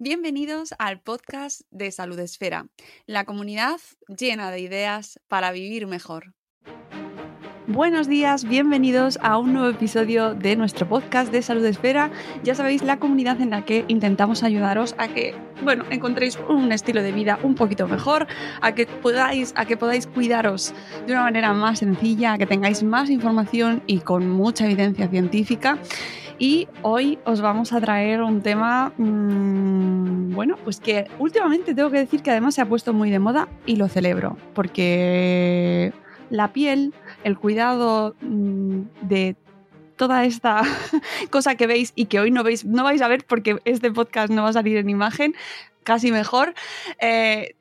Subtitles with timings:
[0.00, 2.68] Bienvenidos al podcast de Salud Esfera,
[3.06, 6.34] la comunidad llena de ideas para vivir mejor.
[7.66, 12.12] Buenos días, bienvenidos a un nuevo episodio de nuestro podcast de Salud Esfera.
[12.44, 15.34] Ya sabéis, la comunidad en la que intentamos ayudaros a que,
[15.64, 18.28] bueno, encontréis un estilo de vida un poquito mejor,
[18.60, 20.74] a que podáis, a que podáis cuidaros
[21.08, 25.76] de una manera más sencilla, a que tengáis más información y con mucha evidencia científica.
[26.38, 31.98] Y hoy os vamos a traer un tema, mmm, bueno, pues que últimamente tengo que
[31.98, 35.92] decir que además se ha puesto muy de moda y lo celebro, porque
[36.30, 36.94] la piel,
[37.24, 39.36] el cuidado mmm, de
[39.96, 40.62] toda esta
[41.30, 44.32] cosa que veis y que hoy no veis, no vais a ver porque este podcast
[44.32, 45.34] no va a salir en imagen,
[45.82, 46.54] casi mejor.
[47.00, 47.56] Eh,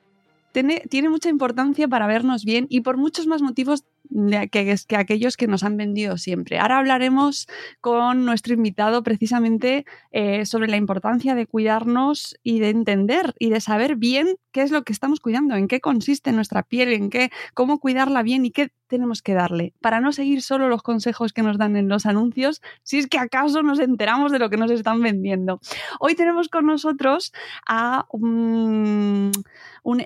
[0.51, 4.95] tiene, tiene, mucha importancia para vernos bien y por muchos más motivos de que, que,
[4.95, 6.59] aquellos que nos han vendido siempre.
[6.59, 7.47] Ahora hablaremos
[7.81, 13.61] con nuestro invitado precisamente eh, sobre la importancia de cuidarnos y de entender y de
[13.61, 17.29] saber bien qué es lo que estamos cuidando, en qué consiste nuestra piel, en qué,
[17.53, 21.43] cómo cuidarla bien y qué tenemos que darle, para no seguir solo los consejos que
[21.43, 24.71] nos dan en los anuncios, si es que acaso nos enteramos de lo que nos
[24.71, 25.59] están vendiendo.
[25.99, 27.33] Hoy tenemos con nosotros
[27.67, 29.31] a un,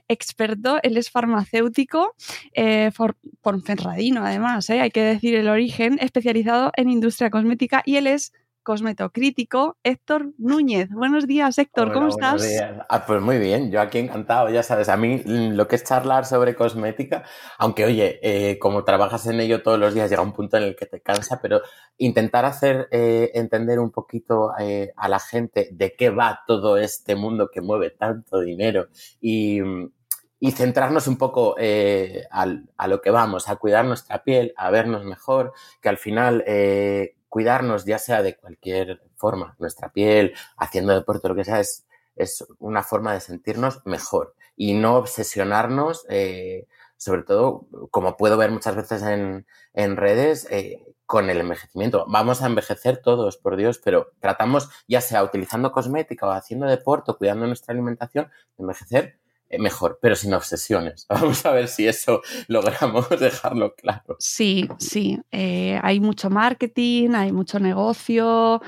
[0.10, 2.14] experto, él es farmacéutico,
[2.54, 2.92] eh,
[3.42, 4.82] por Ferradino además, ¿eh?
[4.82, 10.90] hay que decir el origen, especializado en industria cosmética y él es cosmetocrítico Héctor Núñez.
[10.90, 12.46] Buenos días, Héctor, Hola, ¿cómo estás?
[12.90, 16.26] Ah, pues muy bien, yo aquí encantado, ya sabes, a mí lo que es charlar
[16.26, 17.24] sobre cosmética,
[17.58, 20.76] aunque oye, eh, como trabajas en ello todos los días llega un punto en el
[20.76, 21.62] que te cansa, pero
[21.98, 27.16] intentar hacer eh, entender un poquito eh, a la gente de qué va todo este
[27.16, 28.88] mundo que mueve tanto dinero
[29.20, 29.60] y,
[30.44, 34.72] y centrarnos un poco eh, al, a lo que vamos, a cuidar nuestra piel, a
[34.72, 40.94] vernos mejor, que al final eh, cuidarnos ya sea de cualquier forma, nuestra piel, haciendo
[40.94, 46.68] deporte, lo que sea, es, es una forma de sentirnos mejor y no obsesionarnos, eh,
[46.98, 52.06] sobre todo, como puedo ver muchas veces en, en redes, eh, con el envejecimiento.
[52.10, 57.12] Vamos a envejecer todos, por Dios, pero tratamos, ya sea utilizando cosmética o haciendo deporte
[57.12, 58.26] o cuidando nuestra alimentación,
[58.58, 59.21] de envejecer
[59.60, 61.06] mejor, pero sin obsesiones.
[61.10, 64.16] Vamos a ver si eso logramos dejarlo claro.
[64.20, 65.20] Sí, sí.
[65.32, 68.62] Eh, hay mucho marketing, hay mucho negocio,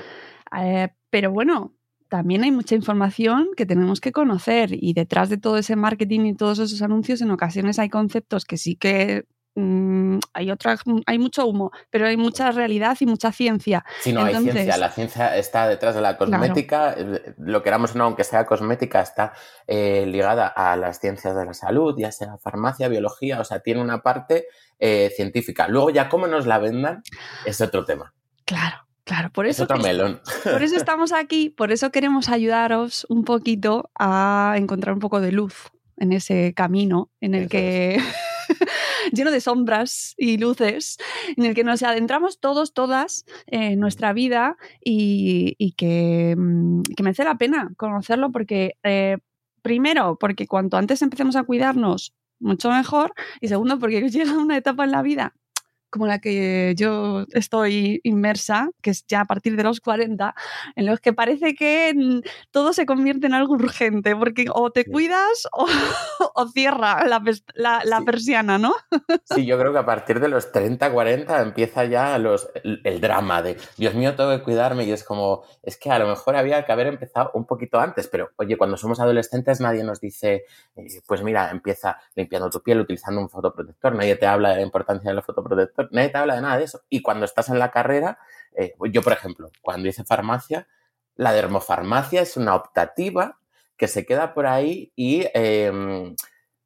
[0.56, 1.74] eh, pero bueno,
[2.08, 6.36] también hay mucha información que tenemos que conocer y detrás de todo ese marketing y
[6.36, 10.76] todos esos anuncios en ocasiones hay conceptos que sí que mmm, hay otra,
[11.06, 13.84] hay mucho humo, pero hay mucha realidad y mucha ciencia.
[14.00, 14.76] Sí, no Entonces, hay ciencia.
[14.76, 16.94] La ciencia está detrás de la cosmética.
[16.94, 17.20] Claro.
[17.38, 19.32] Lo queramos o no, aunque sea cosmética, está
[19.66, 23.80] eh, ligada a las ciencias de la salud, ya sea farmacia, biología, o sea, tiene
[23.80, 24.46] una parte
[24.78, 25.68] eh, científica.
[25.68, 27.02] Luego ya cómo nos la vendan
[27.44, 28.12] es otro tema.
[28.44, 28.78] Claro.
[29.06, 30.22] Claro, por eso, es otro melón.
[30.44, 35.30] por eso estamos aquí, por eso queremos ayudaros un poquito a encontrar un poco de
[35.30, 37.98] luz en ese camino en el eso que.
[39.12, 40.98] lleno de sombras y luces,
[41.36, 46.36] en el que nos adentramos todos, todas en nuestra vida y, que,
[46.96, 49.18] que, merece la pena conocerlo porque, eh,
[49.62, 54.84] primero, porque cuanto antes empecemos a cuidarnos, mucho mejor, y segundo, porque llega una etapa
[54.84, 55.34] en la vida
[55.94, 60.34] como la que yo estoy inmersa, que es ya a partir de los 40,
[60.74, 61.94] en los que parece que
[62.50, 65.68] todo se convierte en algo urgente, porque o te cuidas o,
[66.34, 67.22] o cierra la,
[67.54, 68.04] la, la sí.
[68.04, 68.74] persiana, ¿no?
[69.22, 73.00] Sí, yo creo que a partir de los 30, 40 empieza ya los, el, el,
[73.00, 76.34] drama de, Dios mío, tengo que cuidarme, y es como, es que a lo mejor
[76.34, 80.44] había que haber empezado un poquito antes, pero oye, cuando somos adolescentes nadie nos dice,
[80.74, 84.62] eh, pues mira, empieza limpiando tu piel utilizando un fotoprotector, nadie te habla de la
[84.62, 86.82] importancia del fotoprotector, nadie te habla de nada de eso.
[86.88, 88.18] Y cuando estás en la carrera,
[88.56, 90.66] eh, yo, por ejemplo, cuando hice farmacia,
[91.16, 93.38] la dermofarmacia es una optativa
[93.76, 96.14] que se queda por ahí y eh,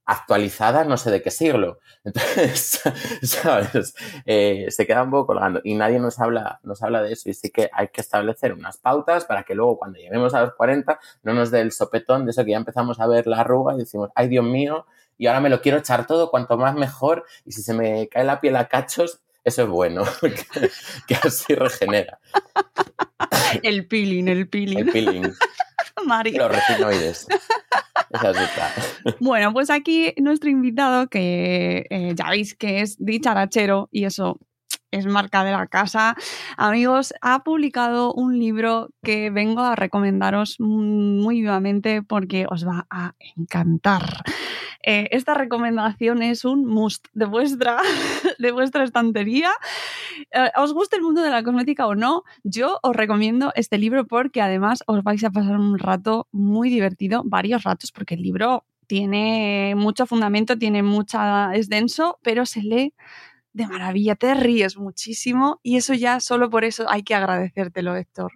[0.08, 1.78] actualizada no sé de qué siglo.
[2.04, 2.80] Entonces,
[3.22, 3.94] ¿sabes?
[4.24, 7.34] Eh, se queda un poco colgando y nadie nos habla, nos habla de eso y
[7.34, 10.98] sí que hay que establecer unas pautas para que luego cuando lleguemos a los 40
[11.22, 13.78] no nos dé el sopetón de eso que ya empezamos a ver la arruga y
[13.78, 14.86] decimos, ay Dios mío,
[15.18, 18.24] y ahora me lo quiero echar todo, cuanto más mejor, y si se me cae
[18.24, 20.70] la piel a cachos, eso es bueno, que,
[21.06, 22.18] que así regenera.
[23.62, 24.78] El peeling, el peeling.
[24.78, 25.32] El peeling.
[26.06, 26.32] Mari.
[26.32, 27.26] Los retinoides.
[29.20, 34.38] Bueno, pues aquí nuestro invitado, que eh, ya veis que es dicharachero y eso
[34.90, 36.16] es marca de la casa.
[36.56, 43.14] Amigos, ha publicado un libro que vengo a recomendaros muy vivamente porque os va a
[43.36, 44.22] encantar.
[44.82, 47.78] eh, esta recomendación es un must de vuestra,
[48.38, 49.50] de vuestra estantería.
[50.32, 52.24] Eh, ¿Os gusta el mundo de la cosmética o no?
[52.42, 57.22] Yo os recomiendo este libro porque además os vais a pasar un rato muy divertido,
[57.24, 62.94] varios ratos, porque el libro tiene mucho fundamento, tiene mucha, es denso, pero se lee
[63.58, 68.32] de maravilla, te ríes muchísimo y eso ya solo por eso hay que agradecértelo, Héctor.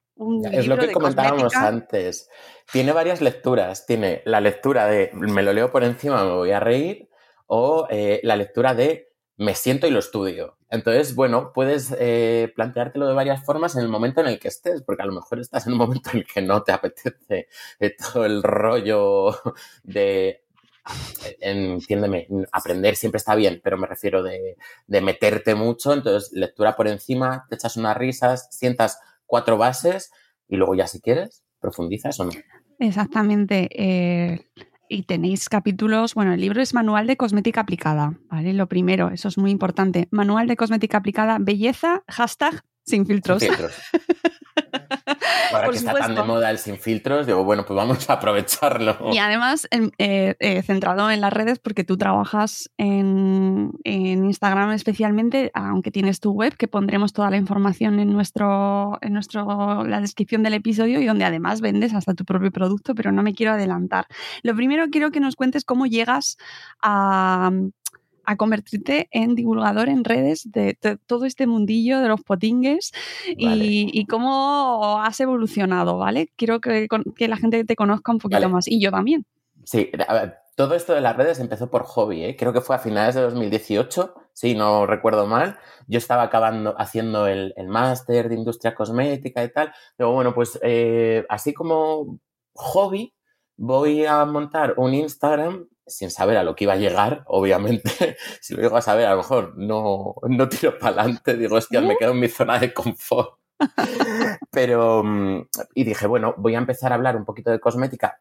[0.50, 2.28] es lo que comentábamos antes.
[2.70, 3.86] Tiene varias lecturas.
[3.86, 7.08] Tiene la lectura de me lo leo por encima, me voy a reír,
[7.46, 10.58] o eh, la lectura de me siento y lo estudio.
[10.68, 14.82] Entonces, bueno, puedes eh, planteártelo de varias formas en el momento en el que estés,
[14.82, 17.48] porque a lo mejor estás en un momento en el que no te apetece
[17.78, 19.36] eh, todo el rollo
[19.84, 20.44] de
[21.40, 24.56] entiéndeme, aprender siempre está bien, pero me refiero de,
[24.86, 30.10] de, meterte mucho, entonces lectura por encima, te echas unas risas, sientas cuatro bases
[30.48, 32.32] y luego ya si quieres, profundizas o no.
[32.78, 33.68] Exactamente.
[33.72, 34.40] Eh,
[34.88, 38.52] y tenéis capítulos, bueno, el libro es Manual de Cosmética Aplicada, ¿vale?
[38.52, 40.08] Lo primero, eso es muy importante.
[40.10, 43.40] Manual de Cosmética Aplicada, belleza, hashtag sin filtros.
[43.40, 43.74] Sin filtros.
[45.52, 49.12] Ahora que está tan de moda el sin filtros, digo, bueno, pues vamos a aprovecharlo.
[49.12, 55.50] Y además, em, eh, eh, centrado en las redes, porque tú trabajas en, Instagram especialmente,
[55.54, 60.42] aunque tienes tu web, que pondremos toda la información en nuestro, en nuestro, la descripción
[60.42, 64.06] del episodio y donde además vendes hasta tu propio producto, pero no me quiero adelantar.
[64.42, 66.38] Lo primero quiero que nos cuentes cómo llegas
[66.82, 67.50] a,
[68.24, 70.76] a convertirte en divulgador en redes de,
[71.06, 72.92] todo este mundillo de los potingues
[73.26, 76.30] y, cómo has evolucionado, ¿vale?
[76.36, 76.88] Quiero que,
[77.18, 79.24] la gente te conozca un poquito más y yo también.
[79.64, 82.36] Sí, a ver, todo esto de las redes empezó por hobby, ¿eh?
[82.36, 85.58] creo que fue a finales de 2018, si no recuerdo mal.
[85.86, 89.72] Yo estaba acabando haciendo el, máster de industria cosmética y tal.
[89.96, 92.18] Pero bueno, pues eh, así como
[92.54, 93.14] hobby,
[93.56, 98.16] voy a montar un Instagram sin saber a lo que iba a llegar, obviamente.
[98.40, 101.80] si lo llego a saber, a lo mejor no, no tiro para adelante, digo, hostia,
[101.80, 103.38] me quedo en mi zona de confort.
[104.50, 108.18] Pero, mm, y dije, bueno, voy a empezar a hablar un poquito de cosmética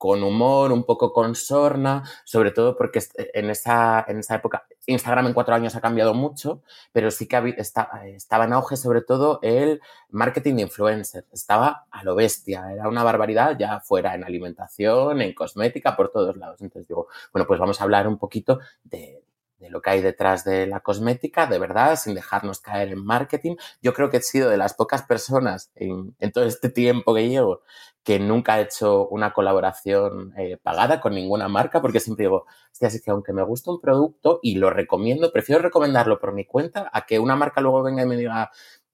[0.00, 3.00] con humor, un poco con sorna, sobre todo porque
[3.34, 7.54] en esa, en esa época Instagram en cuatro años ha cambiado mucho, pero sí que
[7.58, 11.26] estaba en auge sobre todo el marketing de influencers.
[11.30, 16.34] Estaba a lo bestia, era una barbaridad ya fuera en alimentación, en cosmética, por todos
[16.38, 16.62] lados.
[16.62, 19.19] Entonces digo, bueno, pues vamos a hablar un poquito de,
[19.60, 23.56] de lo que hay detrás de la cosmética, de verdad, sin dejarnos caer en marketing.
[23.82, 27.62] Yo creo que he sido de las pocas personas en, todo este tiempo que llevo
[28.02, 32.46] que nunca he hecho una colaboración eh, pagada con ninguna marca, porque siempre digo,
[32.80, 36.88] así que aunque me gusta un producto y lo recomiendo, prefiero recomendarlo por mi cuenta
[36.94, 38.50] a que una marca luego venga y me diga,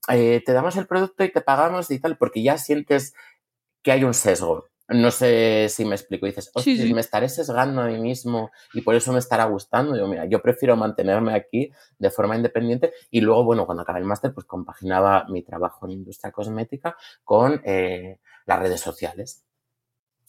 [0.09, 3.15] eh, te damos el producto y te pagamos y tal, porque ya sientes
[3.83, 4.67] que hay un sesgo.
[4.89, 6.27] No sé si me explico.
[6.27, 9.95] dices, sí, me estaré sesgando a mí mismo y por eso me estará gustando.
[9.95, 12.93] Digo, mira, yo prefiero mantenerme aquí de forma independiente.
[13.11, 17.61] Y luego, bueno, cuando acabé el máster, pues compaginaba mi trabajo en industria cosmética con
[17.65, 19.45] eh, las redes sociales.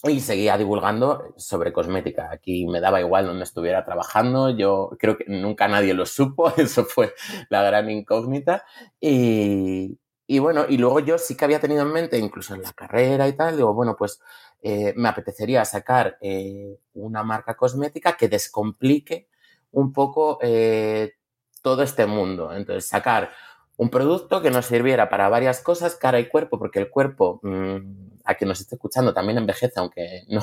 [0.04, 2.30] Y seguía divulgando sobre cosmética.
[2.32, 4.50] Aquí me daba igual donde estuviera trabajando.
[4.56, 6.50] Yo creo que nunca nadie lo supo.
[6.58, 7.14] Eso fue
[7.50, 8.64] la gran incógnita.
[9.00, 12.74] Y, y bueno, y luego yo sí que había tenido en mente, incluso en la
[12.74, 14.20] carrera y tal, digo, bueno, pues
[14.62, 19.30] eh, me apetecería sacar eh, una marca cosmética que descomplique
[19.72, 21.14] un poco eh,
[21.62, 22.54] todo este mundo.
[22.54, 23.32] Entonces, sacar
[23.78, 27.78] un producto que nos sirviera para varias cosas, cara y cuerpo, porque el cuerpo, mm,
[28.26, 30.42] a quien nos esté escuchando, también envejece, aunque no,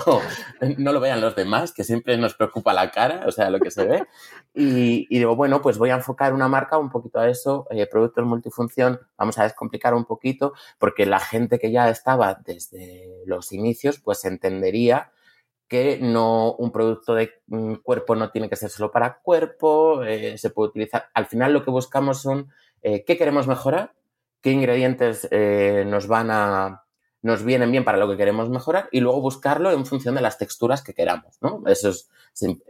[0.79, 3.73] no lo vean los demás, que siempre nos preocupa la cara, o sea, lo que
[3.73, 4.07] se ve.
[4.55, 8.25] Y, digo, bueno, pues voy a enfocar una marca un poquito a eso, eh, productos
[8.25, 13.99] multifunción, vamos a descomplicar un poquito, porque la gente que ya estaba desde los inicios,
[13.99, 15.11] pues entendería
[15.67, 20.39] que no un producto de mm, cuerpo no tiene que ser solo para cuerpo, eh,
[20.39, 21.07] se puede utilizar.
[21.15, 22.53] Al final lo que buscamos son
[22.85, 23.95] eh, qué queremos mejorar,
[24.43, 26.83] qué ingredientes eh, nos van a
[27.23, 30.37] nos vienen bien para lo que queremos mejorar y luego buscarlo en función de las
[30.37, 31.63] texturas que queramos, ¿no?
[31.67, 32.11] Eso es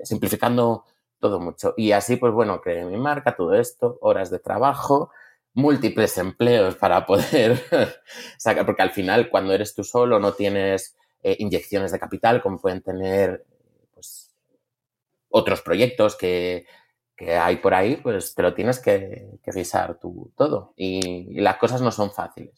[0.05, 0.85] simplificando
[1.19, 1.75] todo mucho.
[1.77, 5.11] Y así, pues bueno, creé mi marca, todo esto, horas de trabajo,
[5.55, 7.61] múltiples empleos para poder
[8.39, 12.61] sacar, porque al final cuando eres tú solo no tienes eh, inyecciones de capital como
[12.61, 13.45] pueden tener
[13.93, 14.31] pues,
[15.31, 16.67] otros proyectos que
[17.17, 20.73] que hay por ahí, pues te lo tienes que, que risar tú todo.
[20.77, 22.55] Y, las cosas no son fáciles.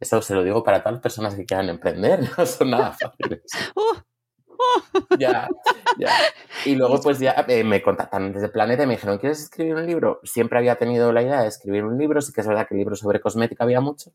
[0.00, 3.42] Eso se lo digo para todas las personas que quieran emprender, no son nada fáciles.
[3.74, 3.80] Uh,
[4.52, 5.18] uh.
[5.18, 5.48] ya,
[5.98, 6.10] ya.
[6.64, 9.86] Y luego pues ya eh, me contactan desde Planeta y me dijeron, ¿quieres escribir un
[9.86, 10.20] libro?
[10.24, 13.00] Siempre había tenido la idea de escribir un libro, sí que es verdad que libros
[13.00, 14.12] sobre cosmética había mucho.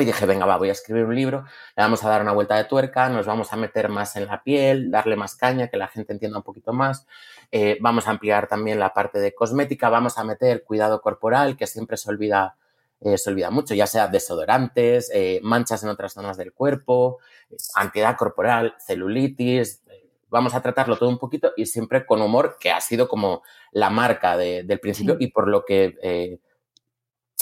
[0.00, 1.44] Hoy dije, venga, va, voy a escribir un libro,
[1.76, 4.44] le vamos a dar una vuelta de tuerca, nos vamos a meter más en la
[4.44, 7.04] piel, darle más caña, que la gente entienda un poquito más.
[7.50, 11.66] Eh, vamos a ampliar también la parte de cosmética, vamos a meter cuidado corporal, que
[11.66, 12.56] siempre se olvida,
[13.00, 17.18] eh, se olvida mucho, ya sea desodorantes, eh, manchas en otras zonas del cuerpo,
[17.74, 19.82] antiedad corporal, celulitis.
[20.28, 23.90] Vamos a tratarlo todo un poquito y siempre con humor, que ha sido como la
[23.90, 26.38] marca del principio y por lo que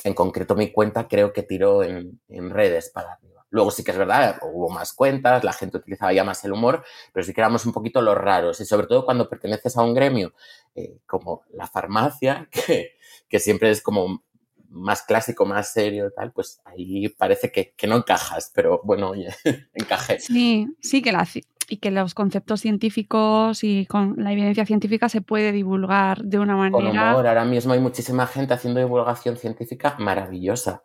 [0.04, 3.44] en concreto mi cuenta creo que tiró en, redes para arriba.
[3.50, 6.84] Luego sí que es verdad, hubo más cuentas, la gente utilizaba ya más el humor,
[7.12, 8.60] pero sí que éramos un poquito los raros.
[8.60, 10.34] Y sobre todo cuando perteneces a un gremio
[10.74, 12.96] eh, como la farmacia, que,
[13.28, 14.22] que, siempre es como
[14.68, 19.28] más clásico, más serio, tal, pues ahí parece que, que no encajas, pero bueno, oye,
[19.74, 20.18] encajé.
[20.18, 21.26] Sí, sí que la,
[21.68, 26.56] y que los conceptos científicos y con la evidencia científica se puede divulgar de una
[26.56, 26.73] manera.
[26.73, 30.82] Con humor, ahora mismo hay muchísima gente haciendo divulgación científica maravillosa.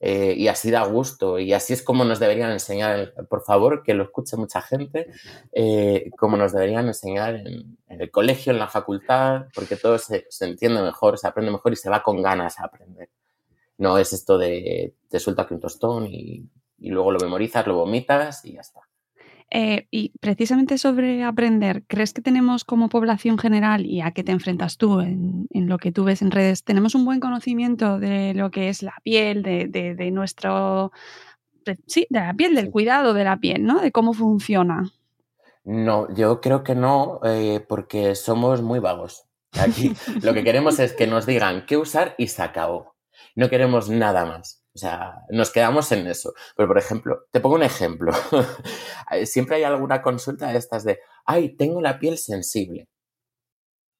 [0.00, 3.94] Eh, y así da gusto, y así es como nos deberían enseñar, por favor, que
[3.94, 5.06] lo escuche mucha gente,
[5.52, 10.82] eh, como nos deberían enseñar en, el colegio, en la facultad, porque todo se, entiende
[10.82, 13.08] mejor, se aprende mejor y se va con ganas a aprender.
[13.78, 17.76] No es esto de te suelta que un tostón y, y luego lo memorizas, lo
[17.76, 18.80] vomitas y ya está.
[19.50, 24.32] Eh, y precisamente sobre aprender, ¿crees que tenemos como población general y a qué te
[24.32, 28.50] enfrentas tú en, lo que tú ves en redes, tenemos un buen conocimiento de lo
[28.50, 30.92] que es la piel, de, nuestro,
[31.86, 33.80] sí, de la piel, del cuidado de la piel, ¿no?
[33.80, 34.90] De cómo funciona.
[35.62, 39.26] No, yo creo que no, eh, porque somos muy vagos.
[39.52, 42.96] Aquí lo que queremos es que nos digan qué usar y se acabó.
[43.36, 44.63] No queremos nada más.
[44.74, 46.34] O sea, nos quedamos en eso.
[46.56, 48.12] Pero, por ejemplo, te pongo un ejemplo.
[49.24, 52.88] Siempre hay alguna consulta de estas de, ay, tengo la piel sensible.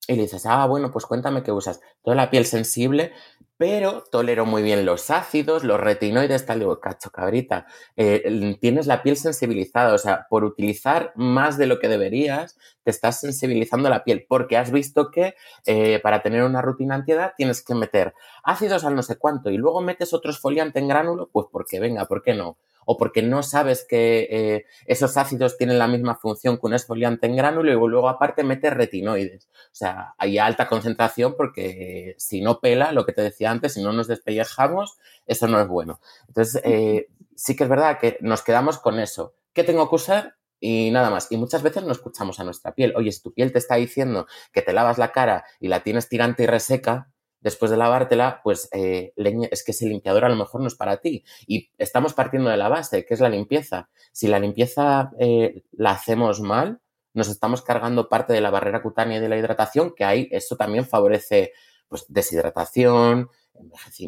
[0.07, 1.81] Y le dices, ah, bueno, pues cuéntame qué usas.
[2.03, 3.13] Toda la piel sensible,
[3.57, 9.03] pero tolero muy bien los ácidos, los retinoides, tal, digo, cacho, cabrita, eh, tienes la
[9.03, 14.05] piel sensibilizada, o sea, por utilizar más de lo que deberías, te estás sensibilizando la
[14.05, 15.35] piel, porque has visto que
[15.67, 19.57] eh, para tener una rutina antiedad tienes que meter ácidos al no sé cuánto y
[19.57, 22.59] luego metes otro esfoliante en gránulo, pues porque venga, ¿por qué no?
[22.87, 27.27] O porque no sabes que eh, esos ácidos tienen la misma función que un esfoliante
[27.27, 29.49] en gránulo y luego aparte metes retinoides.
[29.53, 33.83] O sea, hay alta concentración porque si no pela, lo que te decía antes, si
[33.83, 36.01] no nos despellejamos, eso no es bueno.
[36.29, 39.35] Entonces, eh, sí que es verdad que nos quedamos con eso.
[39.53, 40.35] ¿Qué tengo que usar?
[40.61, 41.31] y nada más.
[41.31, 42.95] Y muchas veces no escuchamos a nuestra piel.
[42.97, 46.09] Oye, si tu piel te está diciendo que te lavas la cara y la tienes
[46.09, 47.13] tirante y reseca,
[47.45, 50.97] después de lavártela, pues eh, es que ese limpiador a lo mejor no es para
[50.97, 51.25] ti.
[51.47, 53.91] Y estamos partiendo de la base, que es la limpieza.
[54.13, 56.81] Si la limpieza eh, la hacemos mal,
[57.13, 60.57] nos estamos cargando parte de la barrera cutánea y de la hidratación, que ahí eso
[60.57, 61.53] también favorece
[61.87, 63.29] pues, deshidratación,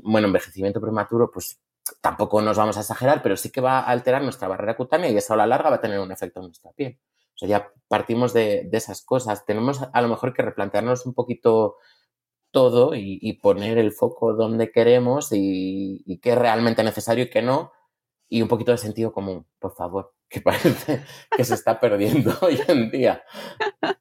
[0.02, 1.61] bueno, envejecimiento prematuro, pues
[2.00, 5.16] tampoco nos vamos a exagerar, pero sí que va a alterar nuestra barrera cutánea y
[5.19, 6.99] eso a la larga va a tener un efecto en nuestra piel.
[7.35, 9.45] O sea, ya partimos de, de esas cosas.
[9.45, 11.76] Tenemos a lo mejor que replantearnos un poquito
[12.56, 17.42] todo y, poner el foco donde queremos y, y qué es realmente necesario y qué
[17.42, 17.70] no,
[18.30, 21.02] y un poquito de sentido común, por favor, que parece
[21.36, 23.22] que se está perdiendo hoy en día.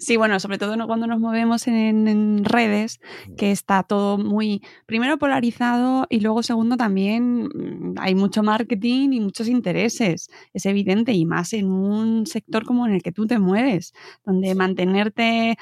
[0.00, 3.00] Sí, bueno, sobre todo cuando nos movemos en, redes,
[3.38, 9.20] que está todo muy, primero polarizado y luego segundo también mm, hay mucho marketing y
[9.20, 13.38] muchos intereses, es evidente, y más en un sector como en el que tú te
[13.38, 13.94] mueves,
[14.26, 15.56] donde mantenerte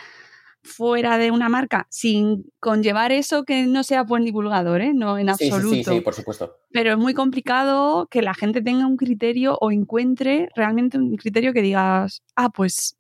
[0.65, 4.93] fuera de una marca sin conllevar eso que no sea buen divulgador, ¿eh?
[4.95, 5.75] no en absoluto.
[5.75, 6.59] Sí, sí, sí, por supuesto.
[6.73, 11.53] Pero es muy complicado que la gente tenga un criterio o encuentre realmente un criterio
[11.53, 12.97] que digas, ah, pues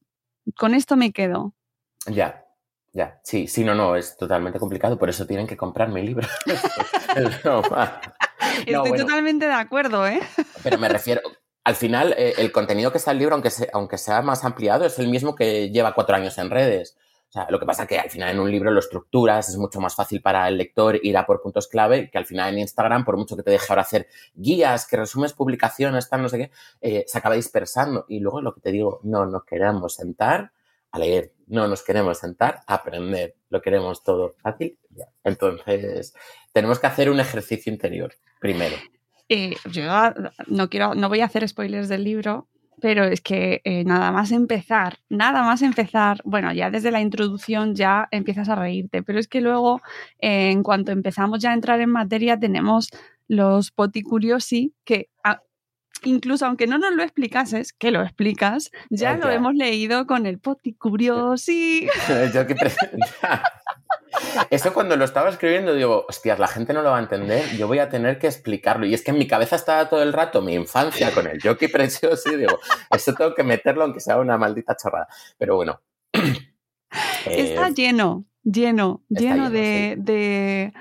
[0.57, 1.55] con esto me quedo.
[2.07, 2.45] Ya,
[2.93, 6.29] ya, sí, sí, no, no, es totalmente complicado, por eso tienen que comprar mi libro.
[8.67, 10.21] Estoy totalmente de acuerdo, ¿eh?
[10.63, 11.23] Pero me refiero,
[11.65, 14.85] al final, eh, el contenido que está en el libro, aunque aunque sea más ampliado,
[14.85, 16.99] es el mismo que lleva cuatro años en redes
[17.35, 19.81] sea, lo que pasa es que al final en un libro lo estructuras, es mucho
[19.81, 23.05] más fácil para el lector ir a por puntos clave que al final en Instagram,
[23.05, 26.51] por mucho que te deje ahora hacer guías, que resumes publicaciones, tal, no sé qué,
[26.81, 28.07] eh, se acaba dispersando.
[28.09, 30.53] Y luego lo que te digo, no nos queremos sentar
[30.93, 34.79] a leer, no nos queremos sentar a aprender, lo queremos todo fácil.
[35.25, 36.15] Entonces,
[36.53, 38.77] tenemos que hacer un ejercicio interior primero.
[39.29, 39.83] Eh, yo
[40.47, 42.47] no quiero, no voy a hacer spoilers del libro,
[42.85, 47.75] pero es que eh, nada más empezar, nada más empezar, bueno, ya desde la introducción
[47.75, 49.81] ya empiezas a reírte, pero es que luego,
[50.19, 52.91] en cuanto empezamos ya a entrar en materia, tenemos
[53.27, 55.09] los poticuriosi que
[56.05, 60.39] incluso aunque no nos lo explicases, que lo explicas, ya lo hemos leído con el
[60.39, 61.89] poticuriosi.
[62.35, 62.55] Yo que
[64.51, 67.67] Eso cuando lo estaba escribiendo digo, hostias, la gente no lo va a entender, yo
[67.67, 68.87] voy a tener que explicarlo.
[68.87, 71.69] Y es que en mi cabeza estaba todo el rato mi infancia con el jockey
[71.69, 72.59] precioso y digo,
[72.91, 75.09] esto tengo que meterlo aunque sea una maldita chorrada.
[75.37, 75.81] Pero bueno.
[77.27, 80.73] Está eh, lleno, lleno, lleno, de, de,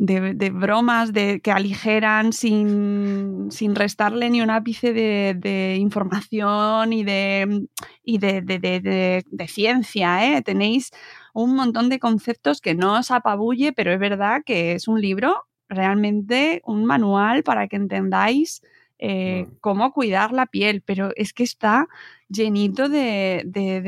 [0.00, 7.66] bromas de, que aligeran sin, restarle ni un ápice de, información y de,
[8.02, 10.26] y de, ciencia.
[10.26, 10.42] ¿eh?
[10.42, 10.90] Tenéis
[11.34, 15.44] un montón de conceptos que no os apabulle, pero es verdad que es un libro
[15.68, 18.62] realmente un manual para que entendáis
[18.98, 19.56] eh, mm.
[19.60, 21.88] cómo cuidar la piel, pero es que está
[22.28, 23.80] llenito de, de,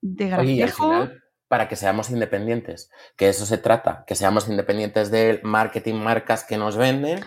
[0.00, 6.44] de, para que seamos independientes, que eso se trata, que seamos independientes del marketing, marcas
[6.44, 7.20] que nos venden,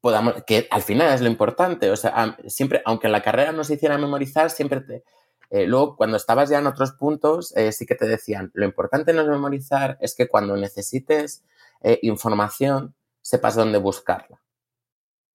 [0.00, 3.70] podamos, que al final es lo importante, o sea, siempre, aunque en la carrera nos
[3.70, 5.04] hiciera memorizar, siempre te,
[5.50, 9.12] eh, luego, cuando estabas ya en otros puntos, eh, sí que te decían, lo importante
[9.12, 11.44] no es memorizar, es que cuando necesites
[11.82, 14.40] eh, información, sepas dónde buscarla.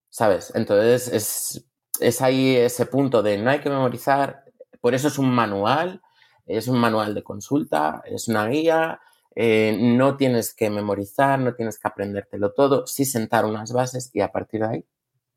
[0.10, 0.52] ¿Sabes?
[0.56, 1.66] Entonces, es,
[2.00, 4.44] es ahí ese punto de no hay que memorizar,
[4.82, 6.02] por eso es un manual,
[6.46, 9.00] es un manual de consulta, es una guía,
[9.36, 14.32] no tienes que memorizar, no tienes que aprendértelo todo, sí sentar unas bases y a
[14.32, 14.86] partir de ahí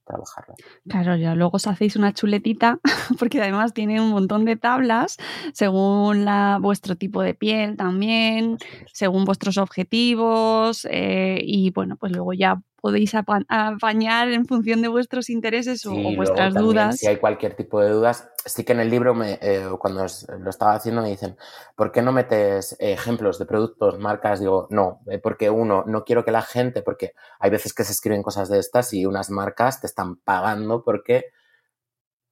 [0.04, 0.54] trabajarla.
[0.88, 2.78] Claro, ya luego os hacéis una chuletita,
[3.18, 5.16] porque además tiene un montón de tablas
[5.52, 8.58] según la, vuestro tipo de piel también,
[8.92, 15.30] según vuestros objetivos, eh, y bueno, pues luego ya podéis apañar en función de vuestros
[15.30, 16.98] intereses o, vuestras dudas.
[16.98, 20.04] Si hay cualquier tipo de dudas, sí que en el libro, me, eh, cuando
[20.38, 21.34] lo estaba haciendo, me dicen,
[21.76, 24.38] ¿por qué no metes ejemplos de productos, marcas?
[24.38, 27.92] Digo, no, eh, porque uno, no quiero que la gente, porque hay veces que se
[27.92, 31.30] escriben cosas de estas y unas marcas te están pagando porque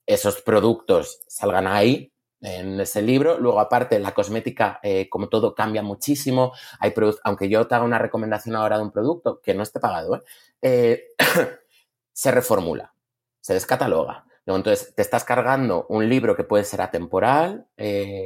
[0.05, 2.12] esos productos salgan ahí
[2.43, 3.39] en ese libro.
[3.39, 6.53] Luego, aparte, la cosmética, eh, como todo, cambia muchísimo.
[6.81, 6.93] Hay
[7.25, 10.23] aunque yo te haga una recomendación ahora de un producto que no esté pagado, ¿eh?
[10.61, 11.05] Eh,
[12.13, 12.93] se reformula,
[13.41, 14.27] se descataloga.
[14.45, 17.69] Entonces, te estás cargando un libro que puede ser atemporal,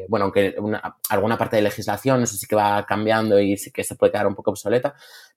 [0.08, 0.56] bueno, aunque
[1.10, 4.26] alguna parte de legislación, eso sí que va cambiando y sí que se puede quedar
[4.26, 4.94] un poco obsoleta,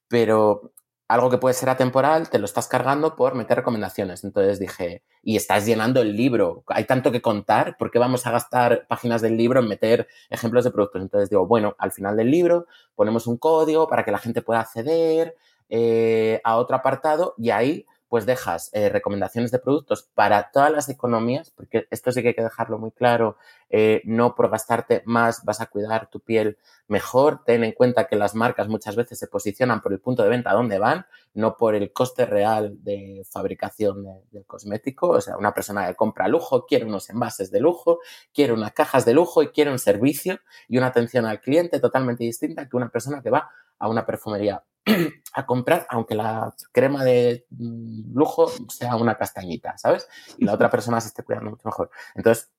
[0.07, 0.71] pero
[1.10, 4.24] algo que puede ser atemporal, te lo estás cargando por meter recomendaciones.
[4.24, 8.32] Entonces dije, y estás llenando el libro, hay tanto que contar, ¿por qué vamos a
[8.32, 11.01] gastar páginas del libro en meter ejemplos de productos?
[11.01, 14.60] Entonces digo, bueno, al final del libro ponemos un código para que la gente pueda
[14.60, 15.36] acceder
[15.68, 20.89] eh, a otro apartado y ahí pues dejas eh, recomendaciones de productos para todas las
[20.89, 23.37] economías, porque esto sí que hay que dejarlo muy claro,
[23.69, 28.15] eh, no por gastarte más vas a cuidar tu piel mejor, ten en cuenta que
[28.15, 31.75] las marcas muchas veces se posicionan por el punto de venta donde van, no por
[31.75, 36.85] el coste real de fabricación del cosmético, o sea, una persona que compra lujo quiere
[36.85, 38.00] unos envases de lujo,
[38.33, 42.24] quiere unas cajas de lujo y quiere un servicio y una atención al cliente totalmente
[42.24, 44.63] distinta que una persona que va a una perfumería
[45.33, 50.07] a comprar, aunque la crema de mm, lujo sea una castañita, ¿sabes?
[50.37, 51.89] Y la otra persona se esté cuidando mucho mejor.
[52.15, 52.51] Entonces,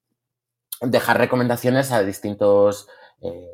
[0.81, 2.89] dejar recomendaciones a distintos,
[3.21, 3.49] eh,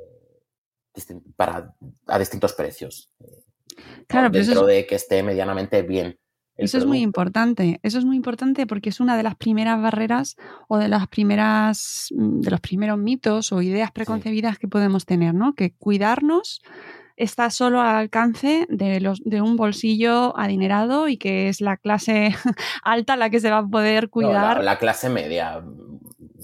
[1.36, 1.74] para,
[2.06, 3.10] a distintos precios.
[3.20, 3.44] Eh,
[4.06, 6.18] claro, dentro de que esté medianamente bien.
[6.58, 10.36] Eso es muy importante, eso es muy importante porque es una de las primeras barreras
[10.68, 15.34] o de las primeras, mm, de los primeros mitos o ideas preconcebidas que podemos tener,
[15.34, 15.54] ¿no?
[15.54, 16.62] Que cuidarnos
[17.16, 22.34] está solo al alcance de, los, de un bolsillo adinerado y que es la clase
[22.82, 24.62] alta la que se va a poder cuidar.
[24.62, 25.62] la, clase media,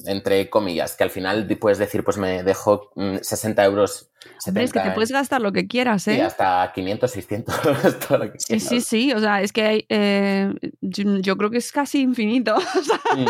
[0.06, 4.11] entre comillas, que al final puedes decir, pues me dejo 60 mm, euros.
[4.38, 6.14] 70, es que te puedes gastar lo que quieras, ¿eh?
[6.14, 7.61] Sí, hasta 500, 600,
[8.08, 11.58] todo lo que Sí, sí, sí, o sea, es que hay, eh, yo, creo que
[11.58, 12.56] es casi infinito.
[13.14, 13.26] Mm.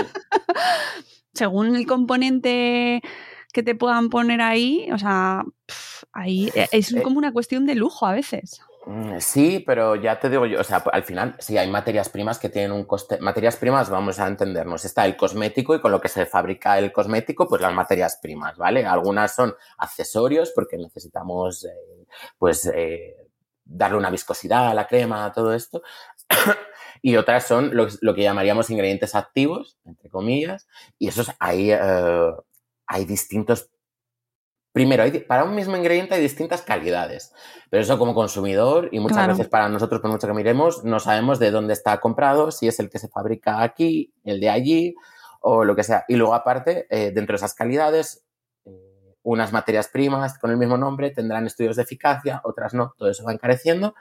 [1.34, 3.02] Según el componente
[3.52, 5.42] que te puedan poner ahí, o sea,
[6.12, 8.60] ahí eh, es eh como una cuestión de lujo a veces.
[8.84, 12.38] Mm, sí, pero ya te digo yo, o sea, al final sí hay materias primas
[12.38, 13.18] que tienen un coste.
[13.20, 16.92] Materias primas, vamos a entendernos, está el cosmético y con lo que se fabrica el
[16.92, 18.84] cosmético, pues las materias primas, ¿vale?
[18.84, 22.06] Algunas son accesorios porque necesitamos, eh,
[22.38, 22.70] pues,
[23.64, 25.82] darle una viscosidad a la crema, a todo esto.
[27.02, 30.66] y otras son lo, que llamaríamos ingredientes activos, entre comillas,
[30.98, 33.70] y esos ahí hay distintos...
[34.72, 37.32] Primero, para un mismo ingrediente hay distintas calidades,
[37.68, 41.38] pero eso como consumidor y muchas veces para nosotros, por mucho que miremos, no sabemos
[41.38, 44.94] de dónde está comprado, si es el que se fabrica aquí, el de allí
[45.40, 46.04] o lo que sea.
[46.08, 48.24] Y luego aparte, eh, dentro de esas calidades,
[48.64, 48.70] eh,
[49.22, 53.24] unas materias primas con el mismo nombre tendrán estudios de eficacia, otras no, todo eso
[53.24, 53.94] va encareciendo.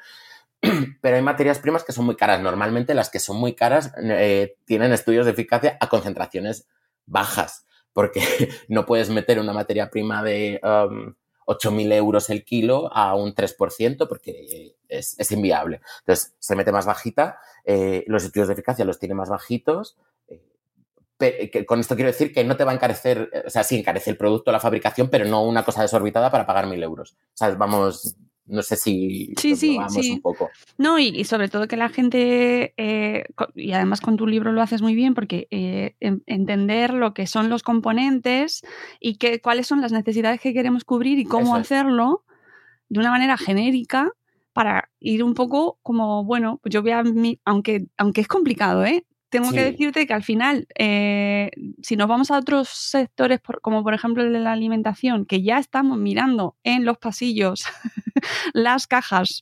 [1.02, 2.40] pero hay materias primas que son muy caras.
[2.42, 6.68] Normalmente las que son muy caras eh, tienen estudios de eficacia a concentraciones
[7.06, 8.22] bajas, porque
[8.68, 11.14] no puedes meter una materia prima de um,
[11.46, 15.82] 8.000 euros el kilo a un 3% porque es, es inviable.
[16.00, 19.98] Entonces, se mete más bajita, eh, los estudios de eficacia los tiene más bajitos.
[21.20, 24.10] Eh, con esto quiero decir que no te va a encarecer, o sea, sí encarece
[24.10, 27.12] el producto, la fabricación, pero no una cosa desorbitada para pagar 1.000 euros.
[27.12, 28.16] O sea, vamos,
[28.52, 30.12] no sé si sí, sí, sí.
[30.12, 30.50] un poco.
[30.78, 33.24] No, y, sobre todo que la gente, eh,
[33.56, 37.50] y además con tu libro lo haces muy bien, porque eh, entender lo que son
[37.50, 38.62] los componentes
[39.00, 42.26] y que, cuáles son las necesidades que queremos cubrir y cómo hacerlo
[42.90, 44.12] de una manera genérica
[44.52, 47.04] para ir un poco como, bueno, pues yo voy a,
[47.46, 49.06] aunque, aunque es complicado, ¿eh?
[49.32, 53.94] Tengo que decirte que al final, eh, si nos vamos a otros sectores, como por
[53.94, 57.64] ejemplo el de la alimentación, que ya estamos mirando en los pasillos
[58.54, 59.42] las cajas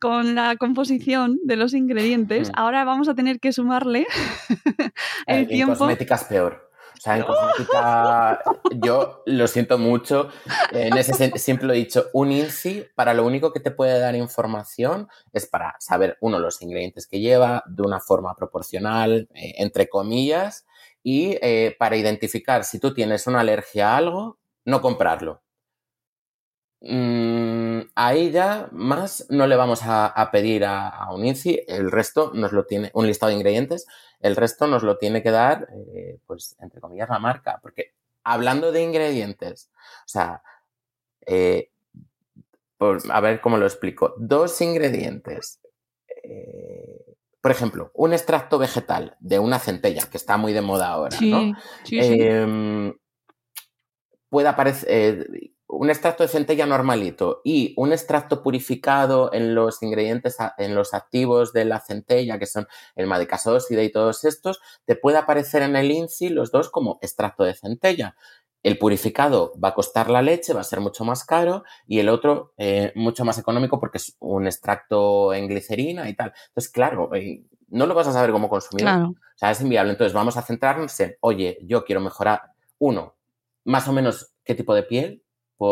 [0.00, 4.04] con la composición de los ingredientes, ahora vamos a tener que sumarle
[5.26, 5.76] el en tiempo.
[5.76, 6.73] cosméticas peor.
[7.04, 10.30] Sea, en yo lo siento mucho.
[10.72, 14.14] En ese siempre lo he dicho, un INSI para lo único que te puede dar
[14.14, 19.90] información es para saber, uno, los ingredientes que lleva de una forma proporcional, eh, entre
[19.90, 20.64] comillas,
[21.02, 25.43] y eh, para identificar si tú tienes una alergia a algo, no comprarlo.
[26.86, 32.52] Mm, ahí ya más no le vamos a, pedir a, un INSI, el resto nos
[32.52, 33.86] lo tiene, un listado de ingredientes,
[34.20, 37.58] el resto nos lo tiene que dar, eh, pues, entre comillas, la marca.
[37.62, 40.42] Porque hablando de ingredientes, o sea,
[41.26, 41.70] eh,
[42.78, 44.12] a ver cómo lo explico.
[44.18, 45.60] Dos ingredientes.
[46.22, 51.16] Eh, por ejemplo, un extracto vegetal de una centella, que está muy de moda ahora,
[51.20, 51.54] ¿no?
[51.84, 52.18] Sí, sí.
[52.20, 52.94] Em,
[54.28, 55.28] puede aparecer
[55.76, 61.52] un extracto de centella normalito y un extracto purificado en los ingredientes, en los activos
[61.52, 65.90] de la centella, que son el madicasósida y todos estos, te puede aparecer en el
[65.90, 68.16] INSI los dos como extracto de centella.
[68.62, 72.08] El purificado va a costar la leche, va a ser mucho más caro y el
[72.08, 76.32] otro eh, mucho más económico porque es un extracto en glicerina y tal.
[76.48, 79.10] Entonces, claro, eh, no lo vas a saber como consumidor.
[79.10, 79.92] O sea, es inviable.
[79.92, 82.40] Entonces, vamos a centrarnos en, oye, yo quiero mejorar,
[82.78, 83.16] uno,
[83.64, 85.23] más o menos qué tipo de piel,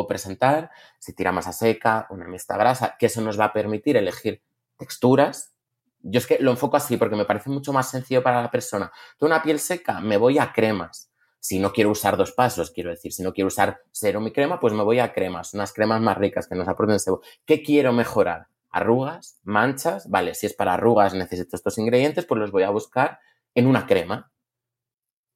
[0.06, 4.42] presentar, si tira masa seca, una mixta grasa, que eso nos va a permitir elegir
[4.76, 5.54] texturas.
[6.00, 8.90] Yo es que lo enfoco así porque me parece mucho más sencillo para la persona.
[9.18, 11.12] Tengo una piel seca, me voy a cremas.
[11.38, 14.60] Si no quiero usar dos pasos, quiero decir, si no quiero usar serum y crema,
[14.60, 17.20] pues me voy a cremas, unas cremas más ricas que nos aporten sebo.
[17.44, 18.46] ¿Qué quiero mejorar?
[18.70, 23.20] Arrugas, manchas, vale, si es para arrugas necesito estos ingredientes, pues los voy a buscar
[23.54, 24.31] en una crema.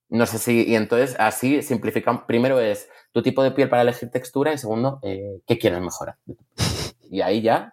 [0.09, 2.23] No sé si, y entonces así simplificamos.
[2.27, 6.17] Primero es tu tipo de piel para elegir textura y segundo, eh, qué quieres mejorar.
[7.09, 7.73] Y ahí ya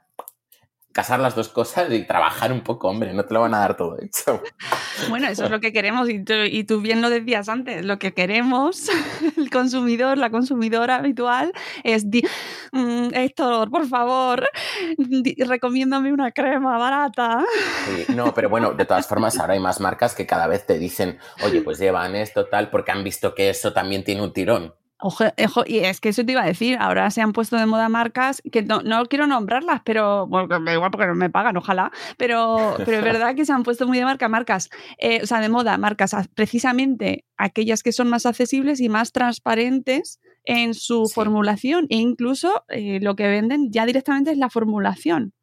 [0.94, 3.76] casar las dos cosas y trabajar un poco, hombre, no te lo van a dar
[3.76, 4.42] todo hecho.
[5.10, 8.90] Bueno, eso es lo que queremos y tú, bien lo decías antes, lo que queremos,
[9.38, 11.52] el consumidor, la consumidora habitual,
[11.84, 14.48] es, mm, Héctor, por favor,
[15.38, 17.44] recomiéndame una crema barata.
[18.16, 21.18] no, pero bueno, de todas formas ahora hay más marcas que cada vez te dicen,
[21.44, 24.74] oye, pues llevan esto tal, porque han visto que eso también tiene un tirón.
[25.04, 25.26] Ojo,
[25.66, 28.42] y es que eso te iba a decir, ahora se han puesto de moda marcas
[28.52, 33.04] que no, quiero nombrarlas, pero bueno, igual porque no me pagan, ojalá, pero, pero es
[33.04, 36.16] verdad que se han puesto muy de marca marcas, eh, o sea, de moda marcas
[36.34, 43.00] precisamente aquellas que son más accesibles y más transparentes en su formulación e incluso eh,
[43.02, 45.34] lo que venden ya directamente es la formulación.